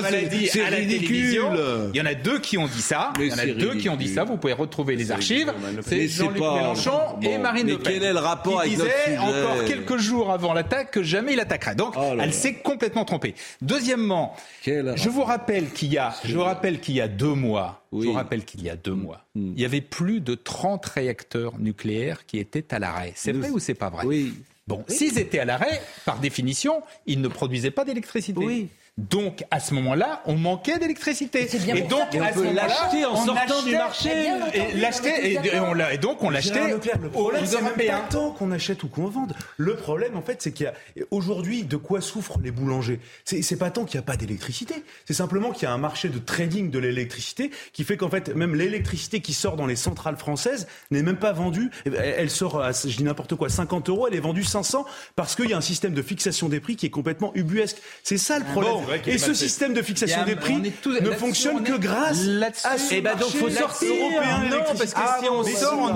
[0.52, 1.51] c'est ridicule.
[1.94, 3.14] Il y en a deux qui ont dit ça.
[3.20, 4.24] Il y en a deux qui ont dit ça.
[4.24, 5.54] Vous pouvez retrouver les archives.
[5.82, 7.94] C'est Jean-Luc Mélenchon et Marine Le Pen.
[7.94, 11.40] Quel est le rapport avec notre sujet encore quelques jours avant l'attaque que jamais il
[11.40, 11.76] attaquerait.
[11.76, 13.36] Donc, oh elle s'est complètement trompée.
[13.62, 14.36] Deuxièmement,
[14.66, 18.06] je vous rappelle qu'il y a, je vous rappelle qu'il y a deux mois, je
[18.06, 19.54] vous rappelle qu'il y a deux mois, hmm.
[19.56, 23.14] il y avait plus de 30 réacteurs nucléaires qui étaient à l'arrêt.
[23.16, 24.06] C'est vrai ou c'est pas vrai?
[24.06, 24.34] Oui.
[24.68, 28.40] Bon, s'ils étaient à l'arrêt, par définition, ils ne produisaient pas d'électricité.
[28.40, 28.70] Oui.
[28.98, 31.48] Donc à ce moment-là, on manquait d'électricité.
[31.76, 34.10] Et donc on peut l'acheter en sortant du marché.
[34.54, 36.76] Et l'acheter et, on et, donc on l'achetait.
[37.02, 39.34] Le problème c'est même pas tant qu'on achète ou qu'on vende.
[39.56, 43.00] Le problème en fait c'est qu'il y a aujourd'hui de quoi souffrent les boulangers?
[43.24, 44.84] C'est pas tant qu'il n'y a pas d'électricité.
[45.06, 48.36] C'est simplement qu'il y a un marché de trading de l'électricité qui fait qu'en fait
[48.36, 51.72] même l'électricité qui sort dans les centrales françaises n'est même pas vendue.
[51.86, 55.50] Elle sort à, je dis n'importe quoi 50 euros, elle est vendue 500 parce qu'il
[55.50, 57.78] y a un système de fixation des prix qui est complètement ubuesque.
[58.04, 58.81] C'est ça le problème.
[59.08, 62.28] Et ce système de fixation des prix ne fonctionne que grâce
[62.64, 65.94] à ce Et ben donc faut sortir européen Non, parce que ah si on sort,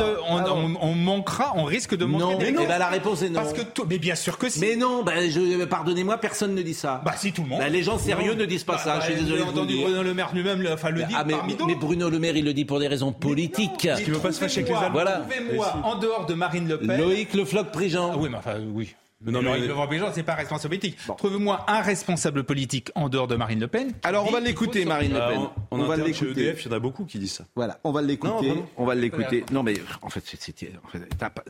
[0.82, 2.24] on, manquera, on risque de manquer.
[2.24, 3.42] Non, mais eh ben la réponse est non.
[3.42, 4.60] Parce que mais bien sûr que si.
[4.60, 7.02] Mais non, ben je, pardonnez-moi, personne ne dit ça.
[7.06, 7.60] Bah si tout le monde.
[7.60, 9.00] Ben, les gens sérieux ne disent pas ça.
[9.00, 9.42] je suis bah, désolé.
[9.42, 11.36] entendu Bruno Le Maire lui-même, enfin le dit ah, mais,
[11.68, 13.88] mais Bruno Le Maire, il le dit pour des raisons politiques.
[13.88, 14.92] Parce qu'il veut pas se fâcher avec les Allemands.
[14.94, 15.24] Voilà.
[15.30, 16.98] Prouvez-moi en dehors de Marine Le Pen.
[16.98, 18.12] Loïc Le Floc Prigent.
[18.14, 18.96] Ah oui, mais enfin oui.
[19.26, 19.74] Non, mais le
[20.14, 20.98] c'est pas responsable politique.
[21.18, 23.94] Trouve-moi un responsable politique en dehors de Marine Le Pen.
[24.04, 25.42] Alors on va l'écouter, Marine Le Pen.
[25.72, 26.48] on, va l'écouter.
[26.48, 27.46] EDF, il y en a beaucoup qui disent ça.
[27.56, 28.54] Voilà, on va l'écouter.
[28.78, 29.46] On va l'écouter.
[29.52, 30.56] Non, mais en fait, c'est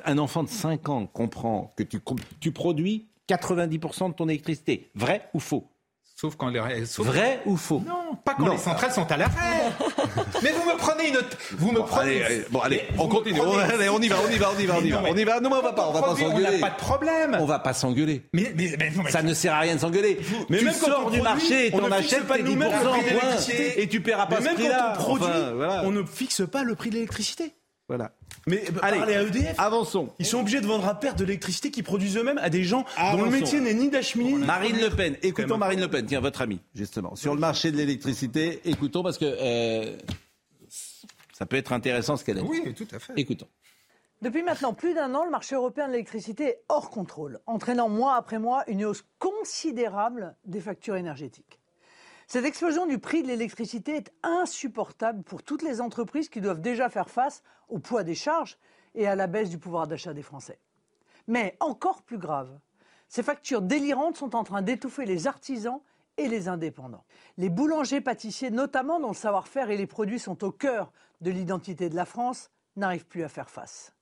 [0.06, 2.00] un enfant de 5 ans comprend que tu,
[2.40, 4.90] tu produis 90% de ton électricité.
[4.96, 5.68] Vrai ou faux?
[6.16, 7.06] Sauf quand les sauf...
[7.08, 7.84] Vrai ou faux?
[7.86, 9.65] Non, pas quand les centrales sont à l'arrêt.
[10.44, 11.18] mais vous me prenez une
[11.52, 13.40] vous me prenez allez, bon allez, on continue.
[13.42, 15.02] On, allez, on y va, on y va, on y va, on y va.
[15.10, 15.40] On y va.
[15.40, 16.48] Non, mais on va pas, on va pas s'engueuler.
[16.48, 17.38] On n'a pas de problème.
[17.40, 18.24] On va pas s'engueuler.
[18.34, 20.20] Mais, mais, mais, ça ne sert à rien de s'engueuler.
[20.50, 22.98] Mais tu même sors du marché et t'en achètes pas 10% point
[23.78, 24.98] et tu paieras pas ce prix-là.
[25.84, 27.54] On ne fixe pas le prix de l'électricité.
[27.88, 28.12] Voilà.
[28.48, 29.60] Mais Allez, parlez à EDF.
[29.60, 30.10] Avançons.
[30.18, 32.86] Ils sont obligés de vendre à perte de l'électricité qu'ils produisent eux-mêmes à des gens
[33.12, 34.46] dont le métier n'est ni d'acheminer.
[34.46, 35.18] Marine Le Pen.
[35.22, 37.16] Écoutons Marine Le Pen, tiens, votre ami, justement.
[37.16, 39.98] Sur le marché de l'électricité, écoutons parce que euh,
[41.34, 42.48] ça peut être intéressant ce qu'elle a dit.
[42.48, 43.14] Oui, tout à fait.
[43.18, 43.48] Écoutons.
[44.22, 48.16] Depuis maintenant plus d'un an, le marché européen de l'électricité est hors contrôle, entraînant mois
[48.16, 51.60] après mois une hausse considérable des factures énergétiques.
[52.28, 56.90] Cette explosion du prix de l'électricité est insupportable pour toutes les entreprises qui doivent déjà
[56.90, 58.58] faire face au poids des charges
[58.96, 60.60] et à la baisse du pouvoir d'achat des Français.
[61.28, 62.60] Mais encore plus grave,
[63.08, 65.82] ces factures délirantes sont en train d'étouffer les artisans
[66.18, 67.06] et les indépendants.
[67.38, 71.90] Les boulangers pâtissiers, notamment dont le savoir-faire et les produits sont au cœur de l'identité
[71.90, 73.94] de la France, n'arrivent plus à faire face.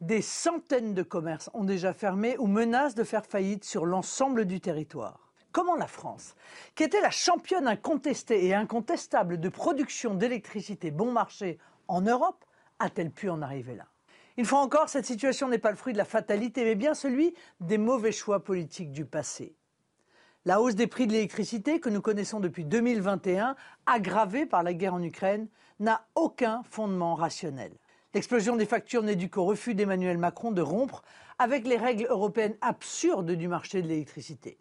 [0.00, 4.60] Des centaines de commerces ont déjà fermé ou menacent de faire faillite sur l'ensemble du
[4.60, 5.27] territoire.
[5.52, 6.34] Comment la France,
[6.74, 12.44] qui était la championne incontestée et incontestable de production d'électricité bon marché en Europe,
[12.78, 13.86] a-t-elle pu en arriver là?
[14.36, 17.34] Une fois encore, cette situation n'est pas le fruit de la fatalité, mais bien celui
[17.60, 19.56] des mauvais choix politiques du passé.
[20.44, 24.94] La hausse des prix de l'électricité que nous connaissons depuis 2021, aggravée par la guerre
[24.94, 25.48] en Ukraine,
[25.80, 27.72] n'a aucun fondement rationnel.
[28.14, 31.02] L'explosion des factures n'est due qu'au refus d'Emmanuel Macron de rompre
[31.38, 34.58] avec les règles européennes absurdes du marché de l'électricité.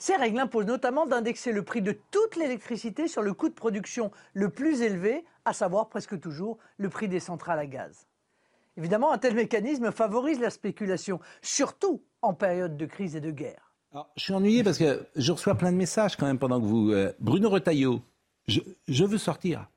[0.00, 4.10] Ces règles imposent notamment d'indexer le prix de toute l'électricité sur le coût de production
[4.32, 8.06] le plus élevé, à savoir presque toujours le prix des centrales à gaz.
[8.78, 13.74] Évidemment, un tel mécanisme favorise la spéculation, surtout en période de crise et de guerre.
[14.16, 16.92] je suis ennuyé parce que je reçois plein de messages quand même pendant que vous...
[16.92, 18.00] Euh, Bruno Retailleau,
[18.48, 19.68] je, veux sortir.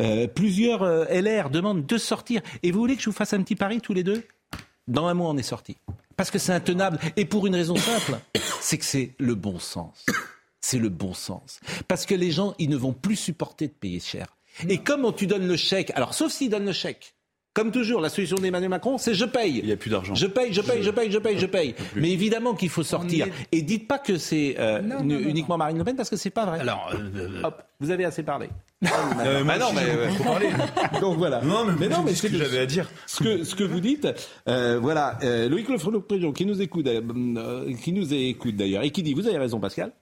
[0.00, 2.40] Euh, plusieurs euh, LR demandent de sortir.
[2.62, 4.24] Et vous voulez que je vous fasse un petit pari tous les deux?
[4.88, 5.76] Dans un mois, on est sorti.
[6.20, 6.98] Parce que c'est intenable.
[7.16, 8.18] Et pour une raison simple,
[8.60, 10.04] c'est que c'est le bon sens.
[10.60, 11.60] C'est le bon sens.
[11.88, 14.36] Parce que les gens, ils ne vont plus supporter de payer cher.
[14.68, 17.14] Et comme tu donnes le chèque, alors sauf s'ils donnent le chèque,
[17.60, 19.58] comme toujours, la solution d'Emmanuel Macron, c'est je paye.
[19.58, 20.14] Il n'y a plus d'argent.
[20.14, 21.74] Je paye, je paye, je paye, je paye, je paye.
[21.94, 23.26] Mais évidemment qu'il faut sortir.
[23.52, 26.60] Et dites pas que c'est euh, uniquement Marine Le Pen parce que c'est pas vrai.
[26.60, 28.48] Alors, euh, Hop, vous avez assez parlé.
[29.20, 30.48] Euh, bah non, mais faut parler.
[31.02, 31.42] Donc voilà.
[31.42, 32.88] Non, mais, non, mais ce que, j'avais à dire.
[33.06, 34.08] Ce que ce que vous dites,
[34.48, 36.02] euh, voilà, euh, Loïc Lefebvre
[36.32, 39.92] qui nous écoute, euh, qui nous écoute d'ailleurs et qui dit, vous avez raison, Pascal.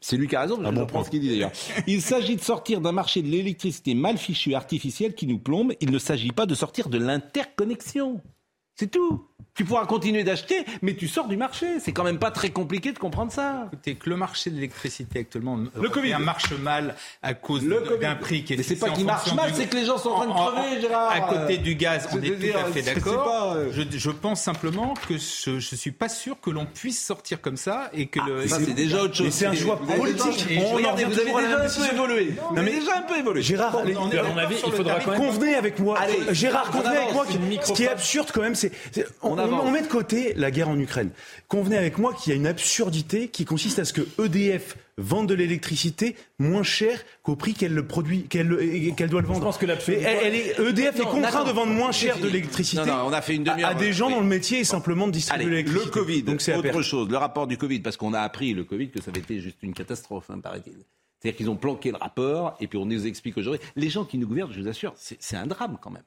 [0.00, 1.52] C'est lui qui a raison, je ah pense ce qu'il dit d'ailleurs.
[1.86, 5.72] Il s'agit de sortir d'un marché de l'électricité mal fichu, artificiel, qui nous plombe.
[5.80, 8.20] Il ne s'agit pas de sortir de l'interconnexion.
[8.74, 9.28] C'est tout.
[9.54, 11.78] Tu pourras continuer d'acheter, mais tu sors du marché.
[11.78, 13.68] C'est quand même pas très compliqué de comprendre ça.
[13.70, 16.14] Écoutez, que le marché de l'électricité actuellement le COVID.
[16.20, 17.62] marche mal à cause
[18.00, 18.56] d'un prix qui est.
[18.56, 20.80] Mais c'est pas qu'il marche mal, c'est que les gens sont en train de crever,
[20.80, 21.10] Gérard.
[21.10, 23.52] À côté du gaz, on est, tout à fait d'accord.
[23.52, 27.42] Euh, je, je, pense simplement que je, je suis pas sûr que l'on puisse sortir
[27.42, 28.48] comme ça et que ah, le.
[28.48, 29.30] Ça c'est déjà autre chose.
[29.30, 30.58] C'est un choix politique.
[30.72, 32.34] Regardez, vous avez déjà un peu évolué.
[32.54, 33.42] Non mais déjà un peu évolué.
[33.42, 35.20] Gérard, il faudra quand même.
[35.20, 35.98] Convenez avec moi.
[36.30, 37.26] Gérard, convenez avec moi.
[37.64, 38.72] Ce qui est absurde quand même, c'est
[39.50, 41.10] on, met de côté la guerre en Ukraine.
[41.48, 45.28] Convenez avec moi qu'il y a une absurdité qui consiste à ce que EDF vende
[45.28, 49.40] de l'électricité moins cher qu'au prix qu'elle le produit, qu'elle doit le vendre.
[49.40, 53.12] Je pense que elle, est, EDF est contraint de vendre moins cher de l'électricité on
[53.12, 55.86] a fait une à, des gens dont le métier est simplement de distribuer l'électricité.
[55.86, 57.08] Le Covid, donc c'est autre chose.
[57.08, 59.58] Le rapport du Covid, parce qu'on a appris le Covid que ça avait été juste
[59.62, 60.74] une catastrophe, hein, paraît-il.
[61.20, 63.60] C'est-à-dire qu'ils ont planqué le rapport et puis on nous explique aujourd'hui.
[63.76, 66.02] Les gens qui nous gouvernent, je vous assure, c'est un drame quand même.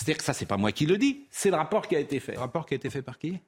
[0.00, 2.20] C'est-à-dire que ça, c'est pas moi qui le dis, c'est le rapport qui a été
[2.20, 2.32] fait.
[2.32, 3.38] Le rapport qui a été fait par qui?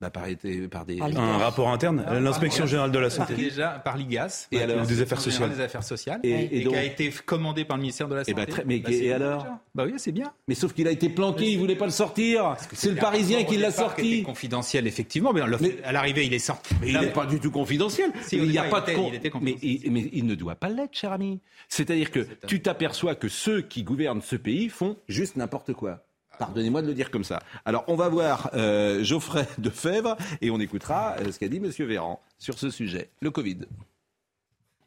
[0.00, 0.24] Bah, par,
[0.70, 0.98] par des...
[0.98, 3.34] un rapport interne, l'inspection générale de la santé.
[3.34, 7.10] Déjà par l'IGAS, et alors, des affaires sociales, des affaires sociales, et, qui a été
[7.10, 8.30] commandé par le ministère de la santé.
[8.30, 10.32] Et, bah, très, mais, bah, et alors Bah oui, c'est bien.
[10.48, 12.56] Mais sauf qu'il a été planqué, il voulait pas le sortir.
[12.72, 14.22] C'est le Parisien qui l'a sorti.
[14.22, 15.42] Confidentiel, effectivement, mais,
[15.84, 16.74] à l'arrivée, il est sorti.
[16.80, 18.10] Mais il n'est pas du tout confidentiel.
[18.32, 18.90] il n'y a pas de
[19.40, 21.40] mais, mais il ne doit pas l'être, cher ami.
[21.68, 26.04] C'est-à-dire que tu t'aperçois que ceux qui gouvernent ce pays font juste n'importe quoi.
[26.40, 27.42] Pardonnez-moi de le dire comme ça.
[27.66, 31.70] Alors, on va voir euh, Geoffrey Fèvre et on écoutera euh, ce qu'a dit M.
[31.86, 33.58] Véran sur ce sujet, le Covid.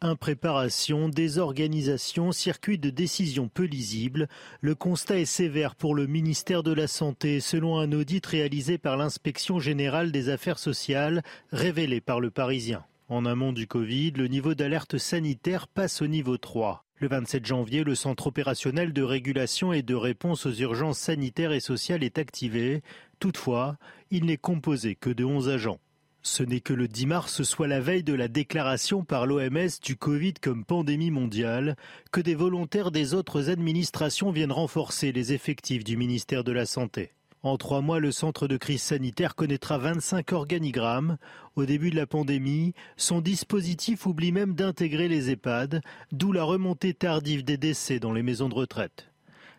[0.01, 4.29] Impréparation, désorganisation, circuit de décision peu lisible.
[4.61, 8.97] Le constat est sévère pour le ministère de la Santé, selon un audit réalisé par
[8.97, 12.83] l'inspection générale des affaires sociales, révélé par le Parisien.
[13.09, 16.83] En amont du Covid, le niveau d'alerte sanitaire passe au niveau 3.
[17.03, 21.59] Le 27 janvier, le centre opérationnel de régulation et de réponse aux urgences sanitaires et
[21.59, 22.81] sociales est activé.
[23.19, 23.75] Toutefois,
[24.09, 25.81] il n'est composé que de 11 agents.
[26.21, 29.97] Ce n'est que le 10 mars, soit la veille de la déclaration par l'OMS du
[29.97, 31.75] Covid comme pandémie mondiale,
[32.13, 37.11] que des volontaires des autres administrations viennent renforcer les effectifs du ministère de la Santé.
[37.43, 41.17] En trois mois, le centre de crise sanitaire connaîtra 25 organigrammes.
[41.57, 45.81] Au début de la pandémie, son dispositif oublie même d'intégrer les EHPAD,
[46.13, 49.09] d'où la remontée tardive des décès dans les maisons de retraite.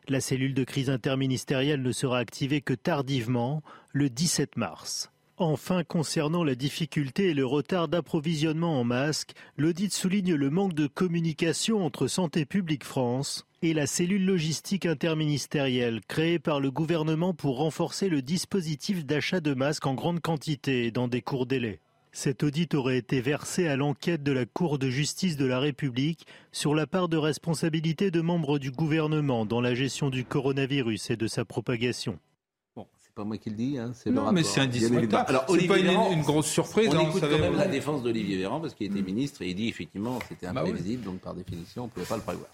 [0.09, 3.63] La cellule de crise interministérielle ne sera activée que tardivement,
[3.93, 5.11] le 17 mars.
[5.37, 10.87] Enfin, concernant la difficulté et le retard d'approvisionnement en masques, l'audit souligne le manque de
[10.87, 17.57] communication entre Santé publique France et la cellule logistique interministérielle créée par le gouvernement pour
[17.57, 21.81] renforcer le dispositif d'achat de masques en grande quantité et dans des courts délais.
[22.13, 26.27] Cet audit aurait été versé à l'enquête de la Cour de justice de la République
[26.53, 31.17] sur la part de responsabilité de membres du gouvernement dans la gestion du coronavirus et
[31.17, 32.19] de sa propagation
[33.15, 35.29] pas moi qui le dis, hein, c'est Non, mais c'est indiscutable.
[35.29, 36.89] Alors, c'est pas une, grosse surprise.
[36.93, 39.55] On hein, écoute quand même la défense d'Olivier Véran parce qu'il était ministre et il
[39.55, 42.49] dit effectivement c'était bah imprévisible, donc par définition on ne pouvait pas le prévoir.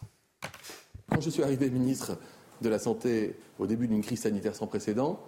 [1.21, 2.17] Quand je suis arrivé ministre
[2.63, 5.21] de la Santé au début d'une crise sanitaire sans précédent,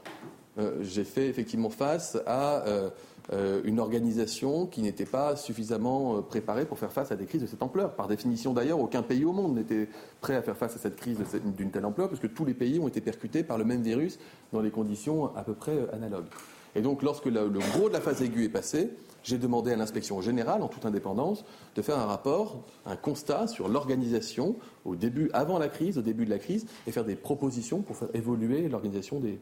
[0.56, 2.88] euh, j'ai fait effectivement face à euh,
[3.34, 7.46] euh, une organisation qui n'était pas suffisamment préparée pour faire face à des crises de
[7.46, 7.94] cette ampleur.
[7.94, 9.86] Par définition d'ailleurs, aucun pays au monde n'était
[10.22, 12.88] prêt à faire face à cette crise d'une telle ampleur, puisque tous les pays ont
[12.88, 14.18] été percutés par le même virus
[14.54, 16.28] dans des conditions à peu près analogues.
[16.74, 18.88] Et donc lorsque le, gros de la phase aiguë est passé,
[19.22, 21.44] j'ai demandé à l'inspection générale, en toute indépendance,
[21.74, 26.24] de faire un rapport, un constat sur l'organisation au début, avant la crise, au début
[26.24, 29.38] de la crise, et faire des propositions pour faire évoluer l'organisation des,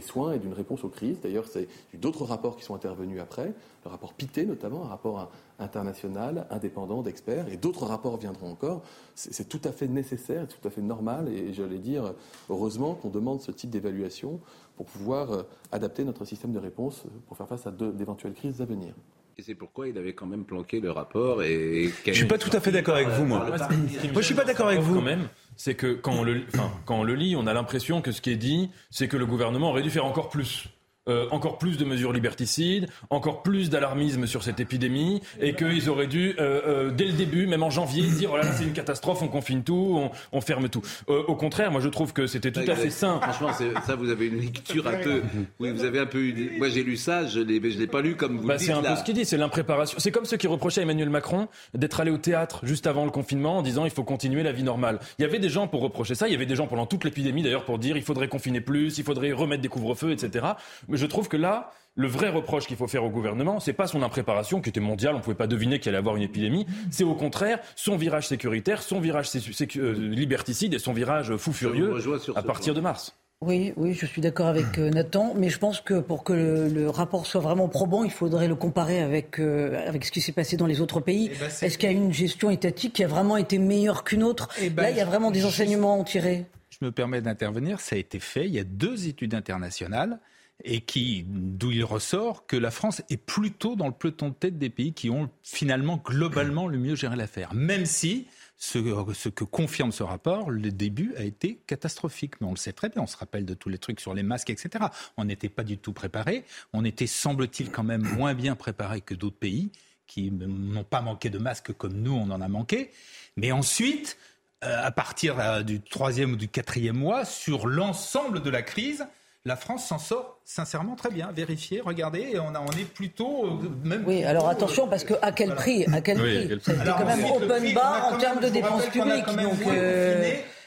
[0.00, 1.20] soins et d'une réponse aux crises.
[1.20, 3.52] D'ailleurs, c'est d'autres rapports qui sont intervenus après,
[3.84, 8.82] le rapport Pité notamment, un rapport international, indépendant d'experts, et d'autres rapports viendront encore.
[9.14, 12.14] C'est tout à fait nécessaire, tout à fait normal, et j'allais dire,
[12.48, 14.40] heureusement qu'on demande ce type d'évaluation
[14.76, 18.64] pour pouvoir euh, adapter notre système de réponse pour faire face à d'éventuelles crises à
[18.64, 18.94] venir.
[19.38, 21.42] Et c'est pourquoi il avait quand même planqué le rapport.
[21.42, 23.46] Et je suis pas tout à fait d'accord avec vous, moi.
[23.46, 24.96] Moi, je suis pas d'accord avec vous.
[24.96, 26.42] Quand même, c'est que quand on, le,
[26.84, 29.26] quand on le lit, on a l'impression que ce qui est dit, c'est que le
[29.26, 30.68] gouvernement aurait dû faire encore plus.
[31.08, 36.06] Euh, encore plus de mesures liberticides, encore plus d'alarmisme sur cette épidémie, et qu'ils auraient
[36.06, 38.72] dû, euh, euh, dès le début, même en janvier, dire oh là là c'est une
[38.72, 40.80] catastrophe, on confine tout, on, ferme tout.
[41.08, 43.18] au contraire, moi je trouve que c'était tout à fait sain.
[43.20, 43.50] Franchement,
[43.84, 45.22] ça vous avez une lecture un peu,
[45.58, 48.14] oui, vous avez un peu, moi j'ai lu ça, je l'ai, je l'ai pas lu
[48.14, 49.98] comme vous bah, dites C'est un peu ce qu'il dit, c'est l'impréparation.
[49.98, 53.10] C'est comme ceux qui reprochaient à Emmanuel Macron d'être allé au théâtre juste avant le
[53.10, 55.00] confinement en disant il faut continuer la vie normale.
[55.18, 57.02] Il y avait des gens pour reprocher ça, il y avait des gens pendant toute
[57.02, 60.46] l'épidémie d'ailleurs pour dire il faudrait confiner plus, il faudrait remettre des couvre-feux, etc.
[60.92, 63.86] Mais je trouve que là, le vrai reproche qu'il faut faire au gouvernement, c'est pas
[63.86, 66.66] son impréparation qui était mondiale, on pouvait pas deviner qu'il allait avoir une épidémie.
[66.90, 69.30] C'est au contraire son virage sécuritaire, son virage
[69.76, 71.94] euh, liberticide et son virage fou furieux
[72.36, 73.16] à partir de mars.
[73.40, 76.90] Oui, oui, je suis d'accord avec euh, Nathan, mais je pense que pour que le,
[76.90, 80.58] rapport soit vraiment probant, il faudrait le comparer avec, euh, avec ce qui s'est passé
[80.58, 81.30] dans les autres pays.
[81.32, 84.22] Eh ben, Est-ce qu'il y a une gestion étatique qui a vraiment été meilleure qu'une
[84.22, 84.48] autre?
[84.60, 86.44] Eh ben, Là, il y a vraiment des enseignements à en tirer.
[86.68, 88.46] Je me permets d'intervenir, ça a été fait.
[88.46, 90.20] Il y a deux études internationales
[90.64, 94.58] et qui, d'où il ressort que la France est plutôt dans le peloton de tête
[94.58, 97.54] des pays qui ont finalement globalement le mieux géré l'affaire.
[97.54, 102.40] Même si ce, que confirme ce rapport, le début a été catastrophique.
[102.40, 104.22] Mais on le sait très bien, on se rappelle de tous les trucs sur les
[104.22, 104.84] masques, etc.
[105.16, 106.44] On n'était pas du tout préparé.
[106.72, 109.72] On était, semble-t-il, quand même moins bien préparé que d'autres pays
[110.06, 112.90] qui n'ont pas manqué de masques comme nous, on en a manqué.
[113.36, 114.16] Mais ensuite,
[114.62, 119.06] euh, à partir euh, du troisième ou du quatrième mois, sur l'ensemble de la crise,
[119.44, 121.30] la France s'en sort sincèrement très bien.
[121.34, 123.48] Vérifiez, regardez, on, a, on est plutôt euh,
[123.84, 124.04] même.
[124.06, 127.74] Oui, alors attention parce que à quel prix À quel prix C'est quand même open
[127.74, 129.24] bar en termes de dépenses publiques.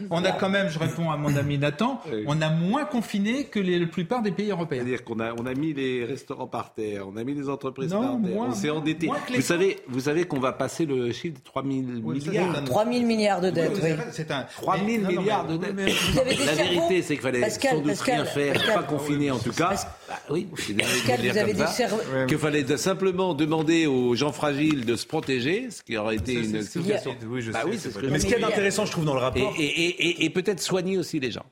[0.09, 3.59] On a quand même, je réponds à mon ami Nathan, on a moins confiné que
[3.59, 4.81] les, la plupart des pays européens.
[4.81, 7.91] C'est-à-dire qu'on a, on a mis les restaurants par terre, on a mis les entreprises
[7.91, 9.09] par terre, on s'est endetté.
[9.33, 12.63] Vous savez, vous savez qu'on va passer le chiffre de 3 000 milliards.
[12.63, 13.89] 3 000 milliards de dettes, oui.
[14.11, 15.75] C'est un 3 000 milliards de dettes.
[16.45, 19.64] La vérité, c'est qu'il fallait sans doute rien faire, pas confiner en tout cas.
[19.69, 20.47] Bah oui,
[22.27, 26.61] Qu'il fallait simplement demander aux gens fragiles de se protéger, ce qui aurait été une
[26.61, 27.15] situation.
[27.27, 29.53] Oui, je bah sais, Mais ce qu'il y a d'intéressant, je trouve, dans le rapport.
[29.57, 31.45] Et, et, et, et peut-être soigner aussi les gens.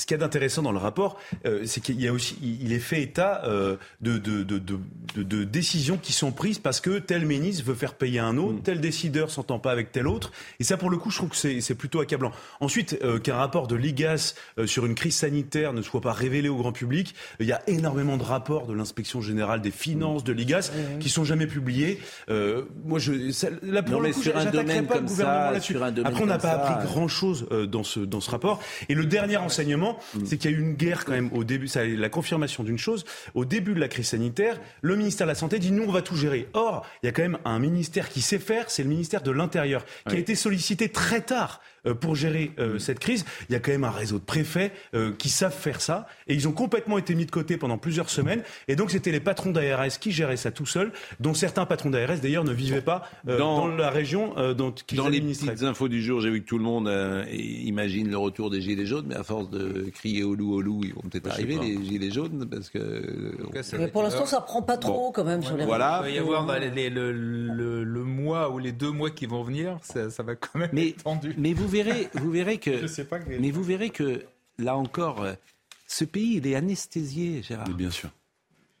[0.00, 2.72] Ce qu'il y a d'intéressant dans le rapport, euh, c'est qu'il y a aussi, il
[2.72, 4.58] est fait état euh, de, de, de,
[5.16, 8.62] de, décisions qui sont prises parce que tel ministre veut faire payer un autre, mm.
[8.62, 10.32] tel décideur s'entend pas avec tel autre.
[10.58, 12.32] Et ça, pour le coup, je trouve que c'est plutôt accablant.
[12.60, 14.34] Ensuite, euh, qu'un rapport de l'IGAS
[14.64, 18.16] sur une crise sanitaire ne soit pas révélé au grand public, il y a énormément
[18.16, 22.00] de rapports de l'inspection générale des finances, de l'IGAS, qui sont jamais publiés.
[22.86, 25.76] moi, je, ça, là, pour le coup, sur un domaine pas le gouvernement là-dessus.
[25.76, 28.62] Après, on n'a pas appris grand-chose dans ce, dans ce rapport.
[28.88, 30.26] Et le dernier enseignement, Mm.
[30.26, 32.78] c'est qu'il y a eu une guerre quand même au début, ça la confirmation d'une
[32.78, 35.92] chose, au début de la crise sanitaire, le ministère de la Santé dit nous on
[35.92, 36.48] va tout gérer.
[36.52, 39.30] Or, il y a quand même un ministère qui sait faire, c'est le ministère de
[39.30, 41.60] l'Intérieur, qui a été sollicité très tard
[42.00, 42.78] pour gérer euh, mm.
[42.78, 43.24] cette crise.
[43.48, 46.34] Il y a quand même un réseau de préfets euh, qui savent faire ça et
[46.34, 48.42] ils ont complètement été mis de côté pendant plusieurs semaines.
[48.68, 52.18] Et donc c'était les patrons d'ARS qui géraient ça tout seuls, dont certains patrons d'ARS
[52.20, 56.30] d'ailleurs ne vivaient pas dans, la région dont Dans les petites infos du jour, j'ai
[56.30, 56.90] vu que tout le monde
[57.30, 60.80] imagine le retour des gilets jaunes, mais à force de crier au loup au loup,
[60.84, 63.34] ils vont peut-être arriver les gilets jaunes parce que.
[63.78, 65.64] mais pour l'instant, ça prend pas trop quand même sur les.
[65.64, 66.02] Voilà.
[66.06, 70.10] Il va y avoir le, le, mois ou les deux mois qui vont venir, ça,
[70.10, 71.34] ça va quand même mais, être tendu.
[71.38, 72.84] Mais vous verrez, vous verrez que.
[73.38, 74.24] mais vous verrez que
[74.58, 75.34] là encore, euh,
[75.86, 77.68] ce pays, il est anesthésié, Gérard.
[77.68, 78.10] bien sûr.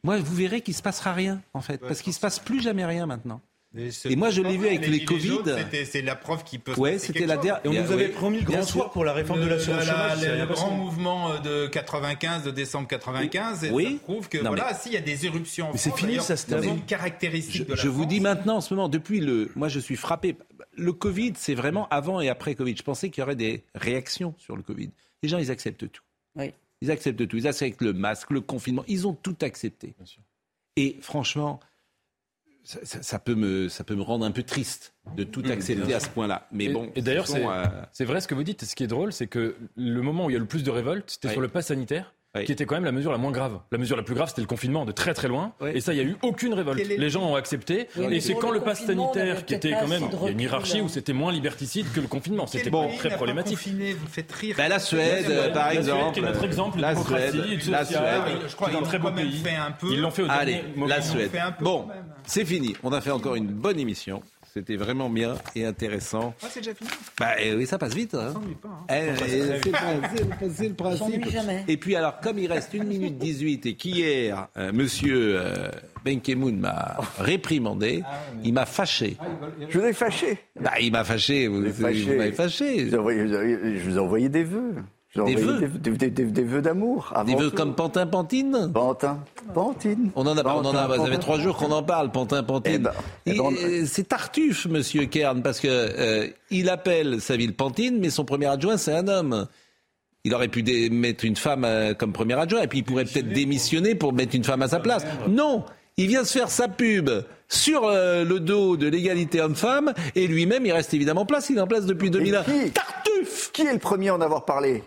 [0.02, 2.86] Moi, vous verrez qu'il se passera rien, en fait, parce qu'il se passe plus jamais
[2.86, 3.40] rien maintenant.
[3.76, 5.38] Et moi, je l'ai vu avec les, Covid.
[5.84, 6.74] C'est la preuve qui peut.
[6.76, 7.60] Ouais, c'était la dernière.
[7.64, 10.26] Et on nous avait promis le grand soir pour la réforme de l'assurance chômage.
[10.26, 13.84] Le, grand mouvement de 95, de décembre 95, et oui.
[13.84, 15.68] ça prouve que voilà, s'il y a des éruptions.
[15.72, 16.36] Mais c'est fini, ça.
[16.36, 19.50] C'est une caractéristique je, de la Je vous dis maintenant, en ce moment, depuis le,
[19.54, 20.36] moi, je suis frappé.
[20.76, 22.76] Le Covid, c'est vraiment avant et après Covid.
[22.76, 24.90] Je pensais qu'il y aurait des réactions sur le Covid.
[25.22, 26.02] Les gens, ils acceptent tout.
[26.36, 26.52] Oui.
[26.80, 27.36] Ils acceptent tout.
[27.36, 28.84] Ils acceptent le masque, le confinement.
[28.88, 29.94] Ils ont tout accepté.
[29.98, 30.22] Bien sûr.
[30.76, 31.60] Et franchement
[32.64, 36.08] ça, peut me, ça peut me rendre un peu triste de tout accepter à ce
[36.08, 36.46] point-là.
[36.52, 36.90] Mais bon.
[36.94, 38.64] Et d'ailleurs, euh, c'est vrai ce que vous dites.
[38.64, 40.70] Ce qui est drôle, c'est que le moment où il y a le plus de
[40.70, 42.14] révolte, c'était sur le pass sanitaire
[42.44, 43.58] qui était quand même la mesure la moins grave.
[43.72, 45.52] La mesure la plus grave, c'était le confinement de très très loin.
[45.74, 46.80] Et ça, il n'y a eu aucune révolte.
[46.86, 47.88] Les gens ont accepté.
[47.96, 50.80] et c'est quand le, pass sanitaire, qui était quand même, il y a une hiérarchie
[50.80, 52.46] où c'était moins liberticide que le confinement.
[52.46, 53.58] C'était bon, très problématique.
[53.58, 54.54] vous faites rire.
[54.56, 56.14] Ben, la Suède, par exemple.
[56.14, 57.34] Qui est notre exemple, la Suède,
[57.68, 58.00] la Suède.
[58.48, 59.42] Je crois un très beau pays.
[59.90, 61.30] Ils l'ont fait au Allez, la Suède.
[61.60, 61.88] Bon,
[62.24, 62.74] c'est fini.
[62.82, 64.22] On a fait encore une bonne émission.
[64.52, 66.34] C'était vraiment bien et intéressant.
[66.42, 66.90] Ah, c'est déjà fini
[67.20, 68.14] bah, eh Oui, ça passe vite.
[68.14, 68.34] Hein.
[68.60, 68.84] Pas, hein.
[68.90, 71.24] Eh, c'est le principe.
[71.68, 75.68] Et puis, alors, comme il reste 1 minute 18 et qu'hier, euh, monsieur euh,
[76.04, 79.16] Ben Kemoun m'a réprimandé, ah, il m'a fâché.
[79.20, 79.26] Ah,
[79.68, 81.46] je vous ai fâché bah, Il m'a fâché.
[81.46, 82.90] Vous, vous m'avez fâché.
[82.90, 84.74] Je vous ai envoyé des vœux.
[85.16, 85.68] Des vœux.
[85.68, 87.12] Des, vœux d'amour.
[87.26, 89.18] Des vœux comme Pantin Pantine Pantin
[89.52, 90.10] Pantine.
[90.14, 92.88] On en a, on en a, ça fait trois jours qu'on en parle, Pantin Pantine.
[93.26, 97.54] Eh ben, eh ben, c'est Tartuffe, monsieur Kern, parce que euh, il appelle sa ville
[97.54, 99.48] Pantine, mais son premier adjoint, c'est un homme.
[100.22, 103.32] Il aurait pu mettre une femme euh, comme premier adjoint, et puis il pourrait peut-être
[103.32, 105.04] démissionner pour mettre une femme à sa place.
[105.28, 105.64] Non,
[105.96, 107.10] il vient se faire sa pub
[107.48, 111.50] sur euh, le dos de l'égalité homme-femme, et lui-même, il reste évidemment place.
[111.50, 112.42] Il est en place depuis 2001.
[112.42, 114.84] Tartuffe Qui est le premier à en avoir parlé?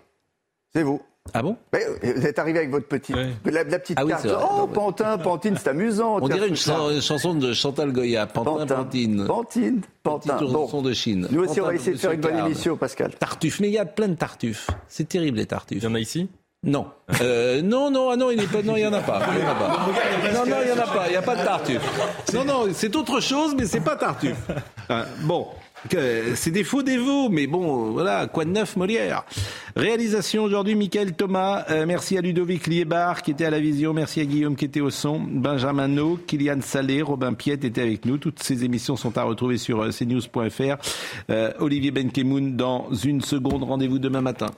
[0.76, 1.02] C'est vous.
[1.34, 1.56] Ah bon?
[1.72, 3.14] Vous êtes arrivé avec votre petit,
[3.46, 4.28] la, petite ah carte.
[4.28, 6.18] oh, Pantin, Pantine, c'est amusant.
[6.22, 8.28] On dirait une, chanson de Chantal Goya.
[8.28, 9.26] Pantin, Pantine.
[9.26, 10.38] Pantine, Pantin.
[10.42, 10.82] Bon.
[10.82, 11.28] de Chine.
[11.32, 13.16] Nous aussi, on va essayer de faire une bonne émission, Pascal.
[13.16, 14.70] Tartuffe, mais il y a plein de tartuffes.
[14.90, 15.82] C'est terrible, les tartuffes.
[15.82, 16.30] Il y en a ici?
[16.64, 16.88] Non.
[17.22, 19.22] Euh, non, non, ah non, il pas, non, il y en a pas.
[19.34, 19.88] Il y en a pas.
[20.34, 21.08] Non, non, il y en a pas.
[21.08, 22.34] Il n'y a pas de tartuffe.
[22.34, 24.50] Non, non, c'est autre chose, mais c'est pas tartuffe.
[24.90, 25.48] Euh, bon.
[25.90, 29.26] C'est des faux dévots, mais bon, voilà, quoi de neuf Molière
[29.76, 31.66] Réalisation aujourd'hui, Michael Thomas.
[31.70, 33.94] Euh, merci à Ludovic Liebar qui était à la vision.
[33.94, 35.20] Merci à Guillaume qui était au son.
[35.20, 38.18] Benjamin No, Kylian Salé, Robin Piette étaient avec nous.
[38.18, 40.78] Toutes ces émissions sont à retrouver sur euh, cnews.fr.
[41.30, 43.64] Euh, Olivier Benkemoun dans une seconde.
[43.64, 44.52] Rendez-vous demain matin.